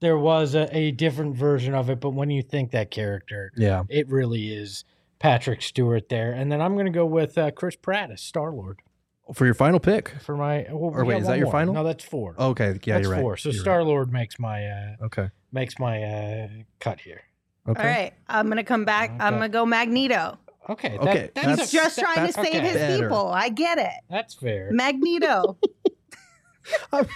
[0.00, 3.82] there was a, a different version of it, but when you think that character, Yeah.
[3.88, 4.84] it really is
[5.18, 6.32] Patrick Stewart there.
[6.32, 8.78] And then I'm going to go with uh, Chris Pratt as Star Lord
[9.34, 10.14] For your final pick.
[10.20, 10.66] for my.
[10.70, 11.52] Well, Or wait, is that one your more.
[11.52, 11.74] final?
[11.74, 12.34] No, that's four.
[12.38, 12.78] Okay.
[12.84, 13.20] Yeah, that's you're right.
[13.22, 13.36] four.
[13.36, 13.62] So You're right.
[13.62, 15.30] Star Lord makes my uh, Okay.
[15.52, 17.22] makes my uh, cut here.
[17.68, 17.80] Okay.
[17.82, 19.10] All right, I'm gonna come back.
[19.20, 20.38] I'm gonna go Magneto.
[20.70, 20.96] Okay.
[20.98, 22.60] Okay, That, that's, that's- He's just trying to save okay.
[22.60, 23.02] his better.
[23.02, 23.26] people.
[23.28, 23.90] I get it.
[24.08, 24.68] That's fair.
[24.72, 25.58] Magneto.
[26.92, 27.06] I'm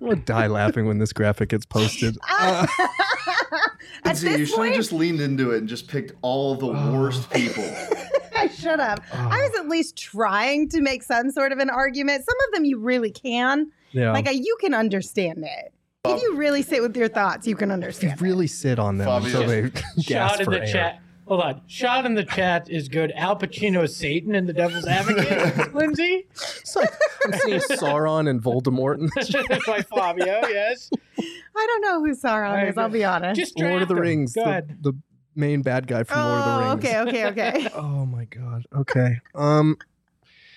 [0.00, 2.16] gonna die laughing when this graphic gets posted.
[2.28, 2.66] Uh,
[4.04, 6.66] At See, you this should have just leaned into it and just picked all the
[6.68, 7.64] worst people.
[8.36, 9.00] I should have.
[9.12, 12.24] I was at least trying to make some sort of an argument.
[12.24, 13.70] Some of them you really can.
[13.90, 14.12] yeah.
[14.12, 15.72] Like, I, you can understand it.
[16.04, 18.12] If you really sit with your thoughts, you can understand.
[18.14, 18.32] If you understand.
[18.36, 19.26] really sit on them Fabio.
[19.26, 19.70] until they
[20.04, 20.66] gasp in for the air.
[20.72, 21.02] chat.
[21.28, 21.60] Hold on.
[21.66, 23.12] Shot in the chat is good.
[23.14, 25.74] Al Pacino is Satan in The Devil's Advocate.
[25.74, 26.26] Lindsey?
[26.30, 30.88] It's I'm seeing Sauron and Voldemort in the By Fabio, yes.
[31.18, 32.78] I don't know who Sauron is.
[32.78, 33.38] I'll be honest.
[33.38, 34.00] Just Lord of the him.
[34.00, 34.32] Rings.
[34.32, 34.78] Go the, ahead.
[34.80, 34.94] the
[35.34, 36.84] main bad guy from Lord of the oh, Rings.
[36.84, 37.68] okay, okay, okay.
[37.74, 38.64] Oh my god.
[38.74, 39.20] Okay.
[39.34, 39.76] Um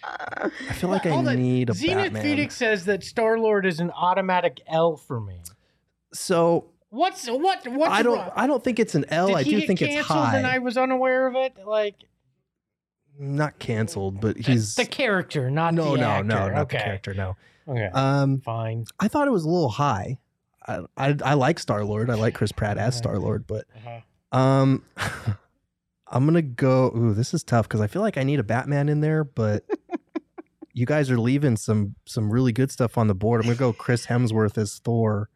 [0.04, 2.24] I feel like I need a Zenith Batman.
[2.24, 5.42] Phoenix says that Star Lord is an automatic L for me.
[6.14, 7.66] So What's what?
[7.68, 8.32] What's I don't wrong?
[8.36, 9.28] I don't think it's an L.
[9.28, 10.38] Did I he do get think it's canceled high.
[10.38, 11.56] and I was unaware of it?
[11.66, 11.96] Like
[13.18, 16.24] Not canceled, but he's the character, not no, the no, actor.
[16.26, 16.78] no, not okay.
[16.80, 17.14] the character.
[17.14, 17.36] No.
[17.68, 18.86] Okay, Um, fine.
[19.00, 20.18] I thought it was a little high.
[20.68, 22.10] I I, I like Star Lord.
[22.10, 24.38] I like Chris Pratt as Star Lord, but Uh-huh.
[24.38, 24.84] um,
[26.08, 26.92] I'm gonna go.
[26.96, 29.64] Ooh, this is tough because I feel like I need a Batman in there, but.
[30.74, 33.42] You guys are leaving some some really good stuff on the board.
[33.42, 35.28] I'm gonna go Chris Hemsworth as Thor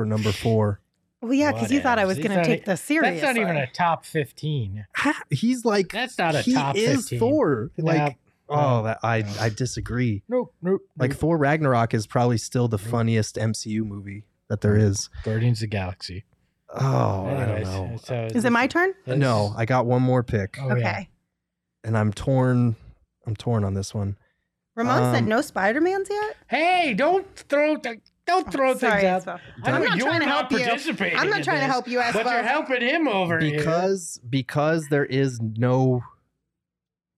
[0.00, 0.80] for number four.
[1.20, 3.20] Well, yeah, because you thought I was going to take not- the serious.
[3.20, 3.64] That's not even one.
[3.64, 4.86] a top fifteen.
[4.96, 7.18] Ha- He's like That's not a he top is 15.
[7.18, 7.70] Thor.
[7.76, 8.16] Like
[8.48, 10.22] Nah, oh, that I I disagree.
[10.26, 10.80] nope, nope.
[10.96, 15.10] Like Thor Ragnarok is probably still the funniest MCU movie that there is.
[15.22, 16.24] Guardians of the Galaxy.
[16.74, 17.98] Oh, I don't know.
[18.02, 18.94] so Is it my turn?
[19.06, 20.74] No, I got one more pick, Oh, yeah.
[20.74, 21.08] okay.
[21.84, 22.76] and I'm torn.
[23.26, 24.16] I'm torn on this one.
[24.74, 26.36] Ramon said Um, no Spider Mans yet.
[26.48, 29.40] Hey, don't throw th- don't throw Sorry, things it's out.
[29.62, 31.06] I I'm not you're trying to not help you.
[31.16, 32.32] I'm not in trying to help you, but Espo.
[32.32, 33.58] you're helping him over here.
[33.58, 36.02] Because because there is no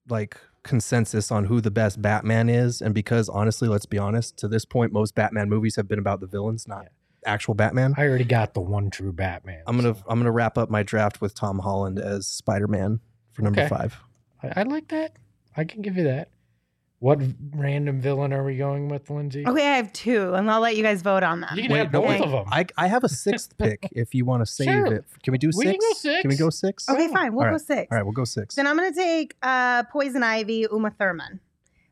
[0.08, 4.48] like consensus on who the best Batman is, and because honestly, let's be honest, to
[4.48, 6.88] this point, most Batman movies have been about the villains, not
[7.24, 7.94] actual Batman.
[7.96, 9.62] I already got the one true Batman.
[9.66, 13.00] I'm gonna so I'm gonna wrap up my draft with Tom Holland as Spider Man
[13.32, 13.68] for number Okay.
[13.68, 13.96] five.
[14.42, 15.16] I, I like that.
[15.56, 16.30] I can give you that.
[17.02, 17.20] What
[17.56, 19.44] random villain are we going with, Lindsey?
[19.44, 21.50] Okay, I have two, and I'll let you guys vote on them.
[21.56, 22.20] You can have both wait.
[22.20, 22.44] of them.
[22.48, 24.86] I I have a sixth pick if you want to save Sure.
[24.94, 25.04] it.
[25.24, 25.72] Can we do We six?
[25.72, 26.22] can go six.
[26.22, 26.88] Can we go six?
[26.88, 27.32] Okay, fine.
[27.34, 27.60] We'll All go right.
[27.60, 27.90] six.
[27.90, 28.54] All right, we'll go six.
[28.54, 31.40] Then I'm gonna take uh, Poison Ivy, Uma Thurman,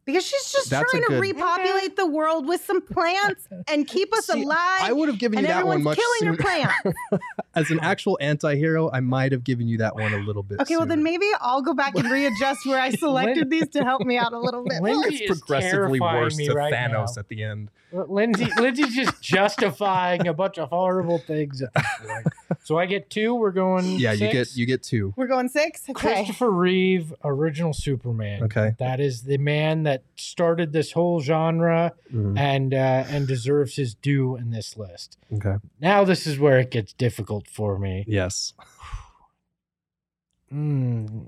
[0.05, 3.89] because she's just That's a trying to good- repopulate the world with some plants and
[3.89, 4.57] keep us See, alive.
[4.83, 6.33] I would have given you that one everyone's much killing sooner.
[6.33, 6.99] her plants.
[7.55, 10.61] As an actual anti-hero, I might have given you that one a little bit.
[10.61, 14.03] Okay, well then maybe I'll go back and readjust where I selected these to help
[14.03, 14.81] me out a little bit.
[14.81, 14.95] more.
[14.95, 17.21] Lindsey it's is progressively terrifying worse me to right Thanos now.
[17.21, 17.71] at the end.
[17.93, 19.21] Lindsey, Lindsey's just
[19.61, 22.27] justifying a bunch of horrible things at this point.
[22.63, 23.35] So I get two.
[23.35, 23.85] We're going.
[23.99, 25.13] Yeah, you get you get two.
[25.17, 25.89] We're going six.
[25.91, 26.15] Okay.
[26.15, 28.45] Christopher Reeve, original Superman.
[28.45, 28.75] Okay.
[28.79, 32.39] that is the man that started this whole genre Mhm.
[32.39, 35.19] and uh, and deserves his due in this list.
[35.35, 35.57] Okay.
[35.81, 38.05] Now this is where it gets difficult for me.
[38.07, 38.55] Yes.
[40.51, 41.27] Hmm.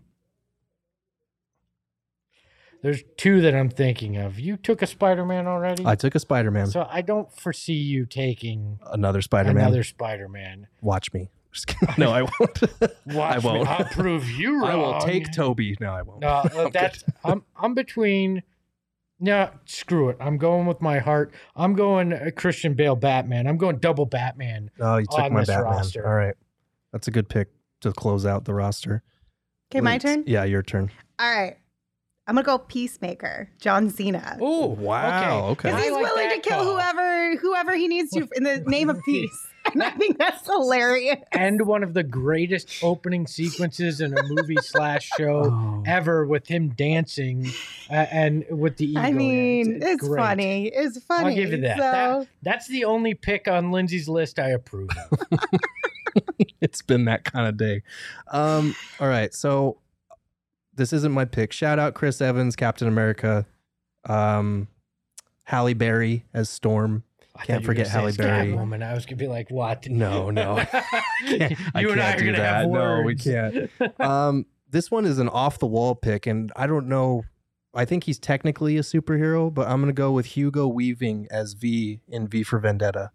[2.83, 4.41] There's two that I'm thinking of.
[4.41, 6.67] You took a Spider-Man already, I took a Spider-Man.
[6.67, 9.63] so I don't foresee you taking Another Spider-Man.
[9.63, 10.67] another Spider-Man.
[10.81, 11.31] Watch me.
[11.99, 12.63] No, I won't.
[13.07, 13.63] Watch I won't.
[13.65, 13.69] Me.
[13.69, 14.71] I'll prove you wrong.
[14.71, 15.77] I will take Tobey.
[15.81, 16.21] No, I won't.
[16.21, 18.43] No, uh, that's I'm I'm between.
[19.25, 20.17] No, screw it.
[20.19, 21.33] I'm going with my heart.
[21.55, 23.47] I'm going uh, Christian Bale Batman.
[23.47, 24.69] I'm going double Batman.
[24.81, 25.65] Oh, you took on my Batman.
[25.65, 26.05] roster.
[26.05, 26.35] All right.
[26.93, 27.49] That's a good pick
[27.83, 29.05] to close out the roster.
[29.71, 30.25] Okay, my turn.
[30.27, 30.91] Yeah, your turn.
[31.21, 31.57] All right.
[32.27, 34.39] I'm gonna go Peacemaker, John Cena.
[34.41, 35.69] Oh, Wow, okay.
[35.71, 36.73] Because I he's like willing to kill call.
[36.75, 39.47] whoever whoever he needs to in the name of peace.
[39.73, 41.19] And I think that's hilarious.
[41.33, 45.83] And one of the greatest opening sequences in a movie slash show Oh.
[45.87, 47.49] ever with him dancing
[47.91, 49.03] uh, and with the eagle.
[49.03, 49.17] I in it.
[49.19, 50.19] mean, it's great.
[50.19, 50.67] funny.
[50.69, 51.29] It's funny.
[51.31, 51.77] I'll give you that.
[51.79, 52.29] So, that.
[52.43, 55.39] That's the only pick on Lindsey's list I approve of.
[56.61, 57.83] it's been that kind of day.
[58.31, 59.79] Um, all right, so
[60.75, 61.53] this isn't my pick.
[61.53, 63.47] Shout out Chris Evans, Captain America,
[64.09, 64.69] um,
[65.45, 67.05] Halle Berry as Storm.
[67.43, 68.53] I Can't thought you were forget Halle Berry.
[68.53, 68.83] Catwoman.
[68.83, 69.87] I was gonna be like, what?
[69.91, 70.57] No, no.
[71.27, 72.39] you I and I are gonna that.
[72.63, 73.71] have No, we can't.
[74.01, 77.25] Um, this one is an off the wall pick, and I don't know.
[77.75, 82.01] I think he's technically a superhero, but I'm gonna go with Hugo Weaving as V
[82.09, 83.11] in V for Vendetta.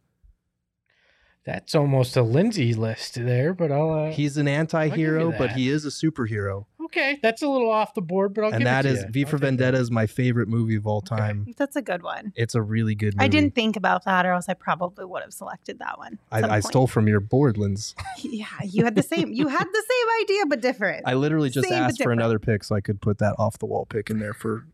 [1.48, 3.91] That's almost a Lindsey list there, but I'll.
[3.91, 8.02] Uh, He's an anti-hero, but he is a superhero, okay, that's a little off the
[8.02, 9.10] board, but I'll and give that it to is you.
[9.12, 9.41] V I'll for take.
[9.41, 11.48] Vendetta is my favorite movie of all time.
[11.58, 12.34] that's a good one.
[12.36, 13.26] It's a really good movie.
[13.26, 16.20] I didn't think about that, or else I probably would have selected that one.
[16.32, 16.66] I, at some I point.
[16.66, 17.95] stole from your board, Linz.
[18.20, 19.32] Yeah, you had the same.
[19.32, 21.08] You had the same idea, but different.
[21.08, 22.22] I literally just Same but asked for different.
[22.22, 24.66] another pick so I could put that off the wall pick in there for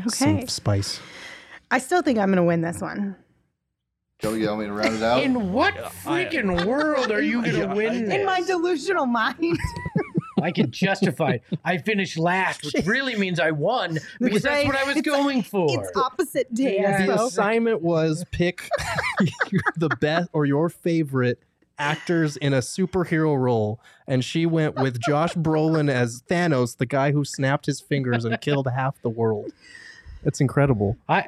[0.00, 0.08] okay.
[0.08, 1.00] some spice.
[1.70, 3.16] I still think I'm going to win this one.
[4.18, 5.22] Joe, you want me to round it out?
[5.22, 8.14] In what freaking world are you gonna win this?
[8.14, 9.58] In my delusional mind,
[10.42, 11.42] I can justify it.
[11.64, 15.42] I finished last, which really means I won because that's what I was It's- going
[15.42, 15.66] for.
[15.68, 16.76] it's opposite day.
[16.80, 17.04] Yeah.
[17.06, 18.68] The assignment was pick
[19.76, 21.42] the best or your favorite
[21.78, 27.12] actors in a superhero role, and she went with Josh Brolin as Thanos, the guy
[27.12, 29.52] who snapped his fingers and killed half the world.
[30.26, 30.96] It's incredible.
[31.08, 31.26] I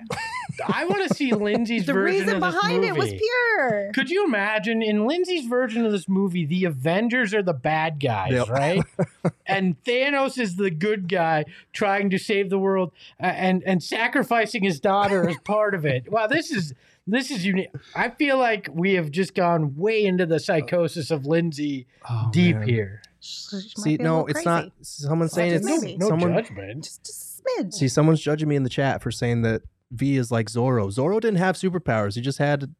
[0.66, 3.20] I want to see Lindsey's The version reason of this behind it was movie.
[3.56, 3.90] pure.
[3.94, 8.32] Could you imagine in Lindsey's version of this movie, the Avengers are the bad guys,
[8.32, 8.48] Yep.
[8.48, 8.82] right?
[9.46, 12.92] and Thanos is the good guy trying to save the world
[13.22, 16.10] uh, and and sacrificing his daughter as part of it.
[16.10, 16.74] Wow, this is
[17.06, 17.70] this is unique.
[17.94, 22.56] I feel like we have just gone way into the psychosis of Lindsey Oh, deep
[22.56, 22.68] man.
[22.68, 23.02] here.
[23.20, 24.60] She might See, be a no, little it's not.
[24.64, 24.74] crazy.
[24.82, 25.96] Someone's saying Just it's maybe.
[25.96, 26.34] No someone.
[26.34, 26.84] judgment.
[26.84, 27.72] Just, just a.
[27.72, 30.86] See, someone's judging me in the chat for saying that V is like Zorro.
[30.94, 32.14] Zorro didn't have superpowers.
[32.14, 32.74] He just had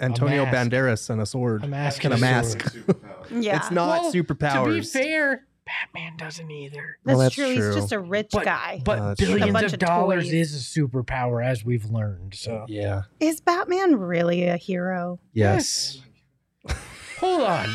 [0.00, 0.44] Antonio.
[0.46, 1.64] Banderas and a sword.
[1.64, 2.86] A mask and a and a sword.
[2.88, 2.96] mask.
[3.30, 3.56] yeah.
[3.56, 4.64] It's not Well, superpowers.
[4.92, 6.98] To be fair, Batman doesn't either.
[7.04, 7.54] That's, Well, that's true.
[7.56, 7.66] true.
[7.66, 8.80] He's just a rich But- guy.
[8.84, 9.28] But uh, that's true.
[9.30, 10.32] billions A bunch of of dollars toys.
[10.32, 12.34] is a superpower, as we've learned.
[12.34, 13.02] So Yeah.
[13.20, 15.18] Is Batman really a hero?
[15.32, 16.00] Yes.
[17.20, 17.68] hold on.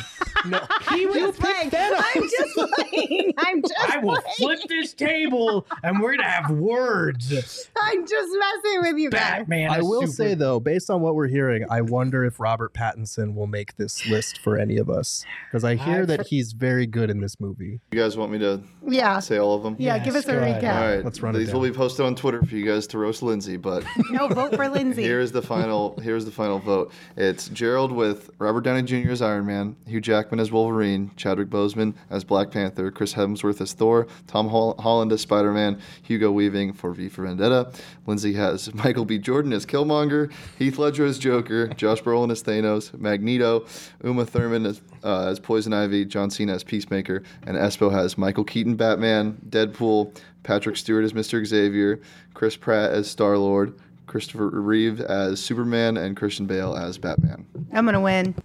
[0.45, 0.59] No.
[0.91, 1.71] He was Just playing.
[1.73, 3.33] I'm just playing.
[3.37, 4.35] I'm just I will playing.
[4.37, 7.31] flip this table and we're gonna have words.
[7.81, 9.21] I'm just messing with you guys.
[9.39, 9.69] Batman.
[9.71, 12.73] I a will super- say though, based on what we're hearing, I wonder if Robert
[12.73, 16.51] Pattinson will make this list for any of us because I hear I- that he's
[16.53, 17.79] very good in this movie.
[17.91, 19.19] You guys want me to Yeah.
[19.19, 19.75] say all of them?
[19.79, 20.61] Yeah, Yes, give us a go ahead.
[20.61, 20.75] recap.
[20.75, 21.05] All right.
[21.05, 23.55] Let's run it These will be posted on Twitter for you guys to roast Lindsey,
[23.57, 25.03] but No, vote for Lindsey.
[25.13, 25.97] Here's the final.
[26.01, 26.91] Here's the final vote.
[27.15, 29.11] It's Gerald with Robert Downey Jr.
[29.11, 33.73] as Iron Man, Hugh Jackman as Wolverine, Chadwick Boseman as Black Panther, Chris Hemsworth as
[33.73, 37.71] Thor, Tom Holland as Spider-Man, Hugo Weaving for V for Vendetta.
[38.05, 39.17] Lindsey has Michael B.
[39.17, 43.65] Jordan as Killmonger, Heath Ledger as Joker, Josh Brolin as Thanos, Magneto,
[44.03, 48.43] Uma Thurman as, uh, as Poison Ivy, John Cena as Peacemaker, and Espo has Michael
[48.43, 51.43] Keaton Batman, Deadpool, Patrick Stewart as Mr.
[51.43, 51.99] Xavier,
[52.35, 53.73] Chris Pratt as Star Lord.
[54.05, 57.47] Christopher Reeve as Superman and Christian Bale as Batman.
[57.71, 58.35] I'm gonna win.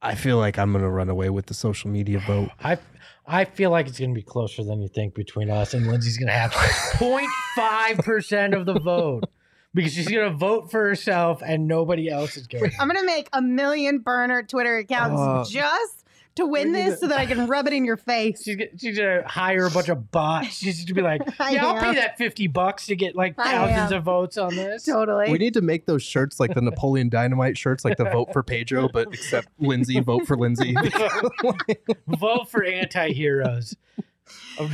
[0.00, 2.50] I feel like I'm gonna run away with the social media vote.
[2.62, 2.78] I
[3.26, 6.32] I feel like it's gonna be closer than you think between us and Lindsey's gonna
[6.32, 9.24] have 0.5 percent of the vote.
[9.74, 12.72] Because she's gonna vote for herself and nobody else is going.
[12.80, 16.06] I'm gonna make a million burner Twitter accounts Uh, just
[16.38, 18.42] to win we need this, so that I can rub it in your face.
[18.42, 20.56] She's, she's gonna hire a bunch of bots.
[20.56, 23.52] She's gonna be like, I "Yeah, I'll pay that fifty bucks to get like I
[23.52, 23.98] thousands am.
[23.98, 25.30] of votes on this." Totally.
[25.30, 28.42] We need to make those shirts like the Napoleon Dynamite shirts, like the vote for
[28.42, 30.74] Pedro, but except Lindsey, vote for Lindsey.
[32.08, 33.76] Vote for anti-heroes.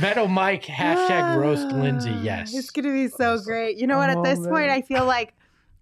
[0.01, 2.11] Metal Mike hashtag roast Lindsey.
[2.13, 2.53] Ah, yes.
[2.53, 3.77] It's gonna be so great.
[3.77, 4.09] You know what?
[4.09, 4.69] At Oh, this point.
[4.69, 5.33] I feel like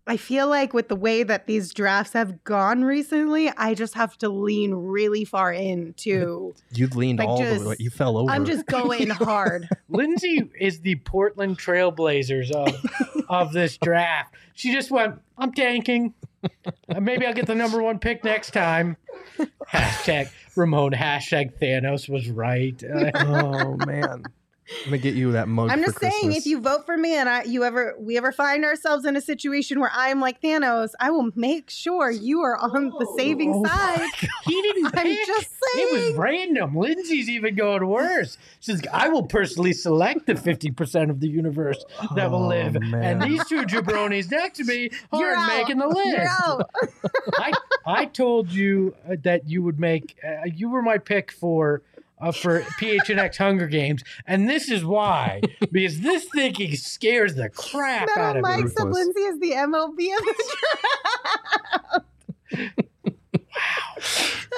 [0.06, 4.18] I feel like with the way that these drafts have gone recently, I just have
[4.18, 6.54] to lean really far into.
[6.74, 7.76] You've leaned Like all the just- way.
[7.80, 8.30] You fell over.
[8.30, 9.70] I'm just going hard.
[9.88, 12.68] Lindsey is the Portland Trail Blazers of
[13.30, 14.34] of this draft.
[14.56, 16.14] She just went, I'm tanking.
[16.89, 18.97] Uh, Maybe I'll get the number one pick next time.
[19.72, 22.82] Hashtag Ramon, hashtag Thanos was right.
[22.84, 24.24] Uh, oh man.
[24.80, 25.70] I'm gonna get you that mug.
[25.70, 26.38] I'm for just saying, Christmas.
[26.38, 29.22] if you vote for me and I, you ever, we ever find ourselves in a
[29.22, 33.66] situation where I'm like Thanos, I will make sure you are on the saving Oh
[33.66, 34.09] side.
[34.45, 35.28] he didn't I'm pick.
[35.28, 36.76] just It was random.
[36.76, 38.38] Lindsey's even going worse.
[38.61, 41.84] She says, I will personally select the 50% of the universe
[42.16, 42.80] that will Oh, live.
[42.82, 43.03] man.
[43.03, 45.57] And these two jabronis next to me You're aren't out.
[45.57, 46.07] making the list.
[46.18, 46.70] You're out.
[47.38, 47.51] I,
[47.86, 51.82] I told you uh, that you would make, uh, you were my pick for.
[52.24, 58.07] Uh, for PHNX Hunger Games, and this is why because this thinking scares the crap
[58.17, 58.69] out of Mike me.
[58.69, 59.05] said Ruthless.
[59.05, 60.45] Lindsey is the MLB of the
[62.53, 62.80] draft.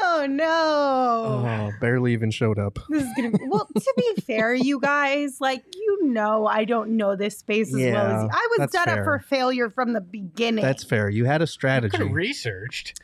[0.01, 0.45] Oh no.
[0.45, 2.79] oh, barely even showed up.
[2.89, 3.67] This is gonna be well.
[3.75, 8.07] To be fair, you guys, like you know, I don't know this space as well
[8.07, 8.29] as you.
[8.31, 10.63] I was that's set up for failure from the beginning.
[10.63, 11.09] That's fair.
[11.09, 11.97] You had a strategy.
[11.97, 12.99] have researched.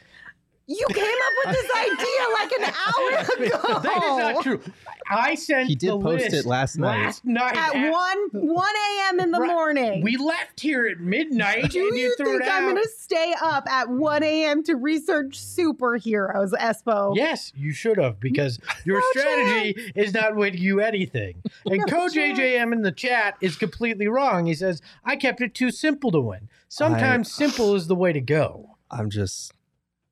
[0.77, 3.79] You came up with this idea like an hour ago.
[3.81, 4.61] That is not true.
[5.09, 7.03] I sent He did the post it last night.
[7.05, 9.19] Last night At at- one one a.m.
[9.19, 9.47] in the Right.
[9.47, 10.01] morning.
[10.03, 13.33] We left here at midnight, Do and you, you threw think it I'm gonna stay
[13.41, 14.63] up at 1 a.m.
[14.63, 17.15] to research superheroes, Espo?
[17.15, 21.41] Yes, you should have because your No strategy is not winning you anything.
[21.65, 22.39] And No Coach chance.
[22.39, 24.45] AJM in the chat is completely wrong.
[24.45, 26.47] He says I kept it too simple to win.
[26.69, 28.77] Sometimes simple is the way to go.
[28.89, 29.51] I'm just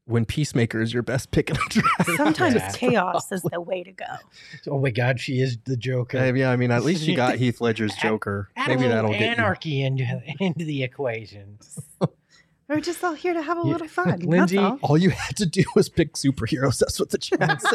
[0.09, 2.09] when Peacemaker is your best pick in a draft.
[2.17, 2.71] Sometimes Yeah.
[2.71, 4.05] chaos is the way to go.
[4.67, 6.17] Oh my God, she is the Joker.
[6.17, 8.49] Uh, yeah, I mean, at least you got Heath Ledger's Joker.
[8.55, 9.27] Add Maybe a that'll get you.
[9.27, 11.59] anarchy into into the equation.
[12.67, 13.71] We're just all here to have a Yeah.
[13.71, 14.19] little fun.
[14.19, 14.77] Lindsey- all.
[14.83, 16.77] All you had to do was pick superheroes.
[16.77, 17.65] That's what the chance.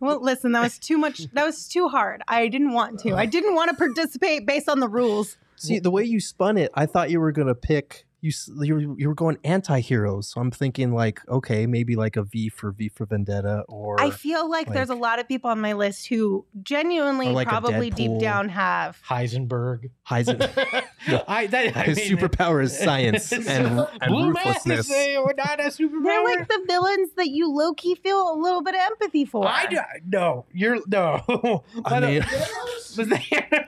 [0.00, 1.30] Well, listen, that was too much.
[1.32, 2.22] That was too hard.
[2.28, 3.14] I didn't want to.
[3.14, 5.36] I didn't want to participate based on the rules.
[5.56, 8.50] See, the way you spun it, I thought you were going to pick you s-
[8.62, 10.28] you were, you were going anti-heroes.
[10.28, 14.10] So I'm thinking like, okay, maybe like a V for V for Vendetta or I
[14.10, 17.90] feel like, there's a lot of people on my list who genuinely like a probably
[17.90, 19.00] deep down have.
[19.08, 19.90] Heisenberg.
[20.08, 20.40] Heisen.
[21.28, 24.88] I, that, I His mean, superpower is science and, and Blue ruthlessness.
[24.88, 26.02] Mass is uh, not a superpower.
[26.04, 29.46] They're like the villains that you low key feel a little bit of empathy for.
[29.46, 31.62] I do, no, you're no.
[31.84, 32.24] I mean-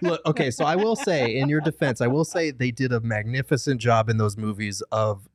[0.03, 3.01] Look, okay, so I will say, in your defense, I will say they did a
[3.01, 5.29] magnificent job in those movies of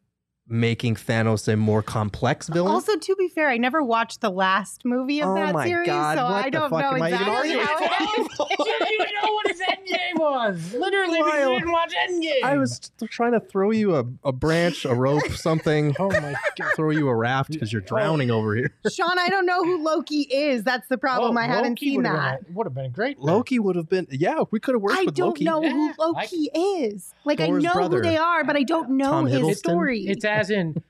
[0.48, 2.72] making Thanos a more complex villain.
[2.72, 5.88] Also, to be fair, I never watched the last movie of Oh that my series,
[5.88, 7.86] God, so what I the don't fuck know am I even exactly arguing how it
[7.86, 8.50] about?
[8.60, 10.74] you didn't even know what his endgame was.
[10.74, 12.44] Literally, because you didn't watch Endgame.
[12.44, 15.96] I was t- trying to throw you a, a branch, a rope, something.
[16.00, 16.72] Oh my god.
[16.76, 17.88] throw you a raft because you're oh.
[17.88, 18.74] drowning over here.
[18.92, 20.64] Sean, I don't know who Loki is.
[20.64, 21.38] That's the problem.
[21.38, 22.46] Oh, I haven't seen that.
[22.46, 23.26] Been would have been great pick.
[23.26, 25.44] Loki would have been, yeah, we could have worked I with don't Loki.
[25.46, 27.14] know who Yeah, I- Loki is.
[27.24, 27.98] Like Thor's I know brother.
[27.98, 29.56] who they are, but I don't know Tom his Hiddleston?
[29.58, 30.06] story.
[30.08, 30.82] It's as in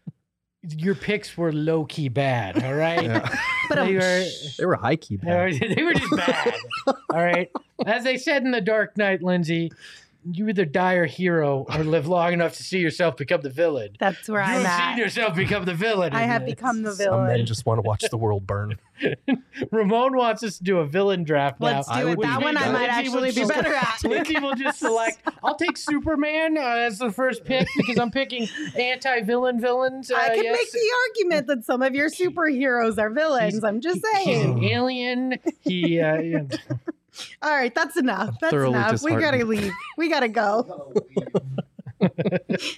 [0.77, 2.63] your picks were low key bad.
[2.63, 3.03] All right.
[3.03, 3.37] Yeah.
[3.69, 4.25] but they I'm, were.
[4.57, 6.53] They were high key They were, they were just bad.
[6.87, 7.51] All right.
[7.85, 9.71] As they said in The Dark Knight, Lindsey,
[10.32, 13.89] you either die a hero or live long enough to see yourself become the villain.
[13.99, 14.57] that's where I'm at.
[14.57, 14.89] You've at.
[14.89, 16.13] seen yourself become the villain.
[16.13, 16.55] I have this.
[16.55, 17.28] become the villain.
[17.30, 18.78] Some men just want to watch the world burn.
[19.71, 21.67] Ramon wants us to do a villain draft now.
[21.67, 22.17] Let's I do it.
[22.17, 23.99] would That one I might actually be better at.
[24.03, 25.19] Lindsey will just select.
[25.43, 30.09] I'll take Superman uh, as the first pick because I'm picking anti-villain villains.
[30.11, 30.57] Uh, I can yes.
[30.57, 33.53] make the argument that some of your superheroes are villains.
[33.53, 34.59] He's- I'm just He's saying.
[34.59, 35.39] an alien.
[35.61, 35.99] He.
[35.99, 36.47] Uh, you know,
[37.41, 38.36] All right, that's enough.
[38.41, 39.01] That's enough.
[39.03, 39.72] We gotta leave.
[39.97, 40.93] We gotta go.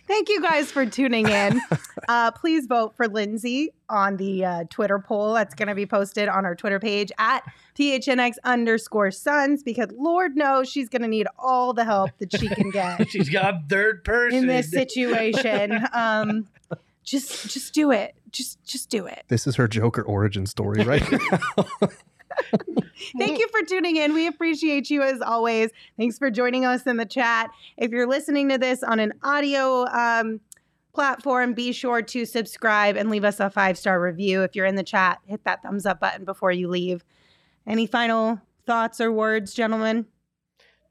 [0.07, 1.59] Thank you guys for tuning in.
[2.07, 6.29] Uh, please vote for Lindsey on the uh, Twitter poll that's going to be posted
[6.29, 7.43] on our Twitter page at
[7.77, 12.47] PHNX underscore Suns because Lord knows she's going to need all the help that she
[12.47, 15.83] can get she's got third person in this situation.
[15.93, 16.47] Um,
[17.03, 18.15] just, just do it.
[18.31, 19.23] Just, just do it.
[19.29, 21.03] This is her Joker origin story, right?
[23.17, 24.13] Thank you for tuning in.
[24.13, 25.71] We appreciate you as always.
[25.97, 27.51] Thanks for joining us in the chat.
[27.77, 30.39] If you're listening to this on an audio um,
[30.93, 34.43] platform, be sure to subscribe and leave us a five star review.
[34.43, 37.03] If you're in the chat, hit that thumbs up button before you leave.
[37.65, 40.07] Any final thoughts or words, gentlemen?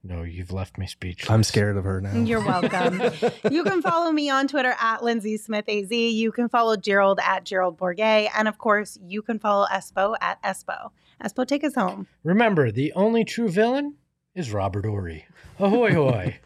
[0.09, 1.29] No, you've left me speechless.
[1.29, 2.17] I'm scared of her now.
[2.17, 3.03] You're welcome.
[3.51, 5.91] you can follow me on Twitter at Lindsey Smith AZ.
[5.91, 8.29] You can follow Gerald at Gerald Bourguet.
[8.37, 10.91] And of course, you can follow Espo at Espo.
[11.23, 12.07] Espo, take us home.
[12.23, 13.95] Remember, the only true villain
[14.35, 15.27] is Robert Ory.
[15.59, 16.37] Ahoy, hoy.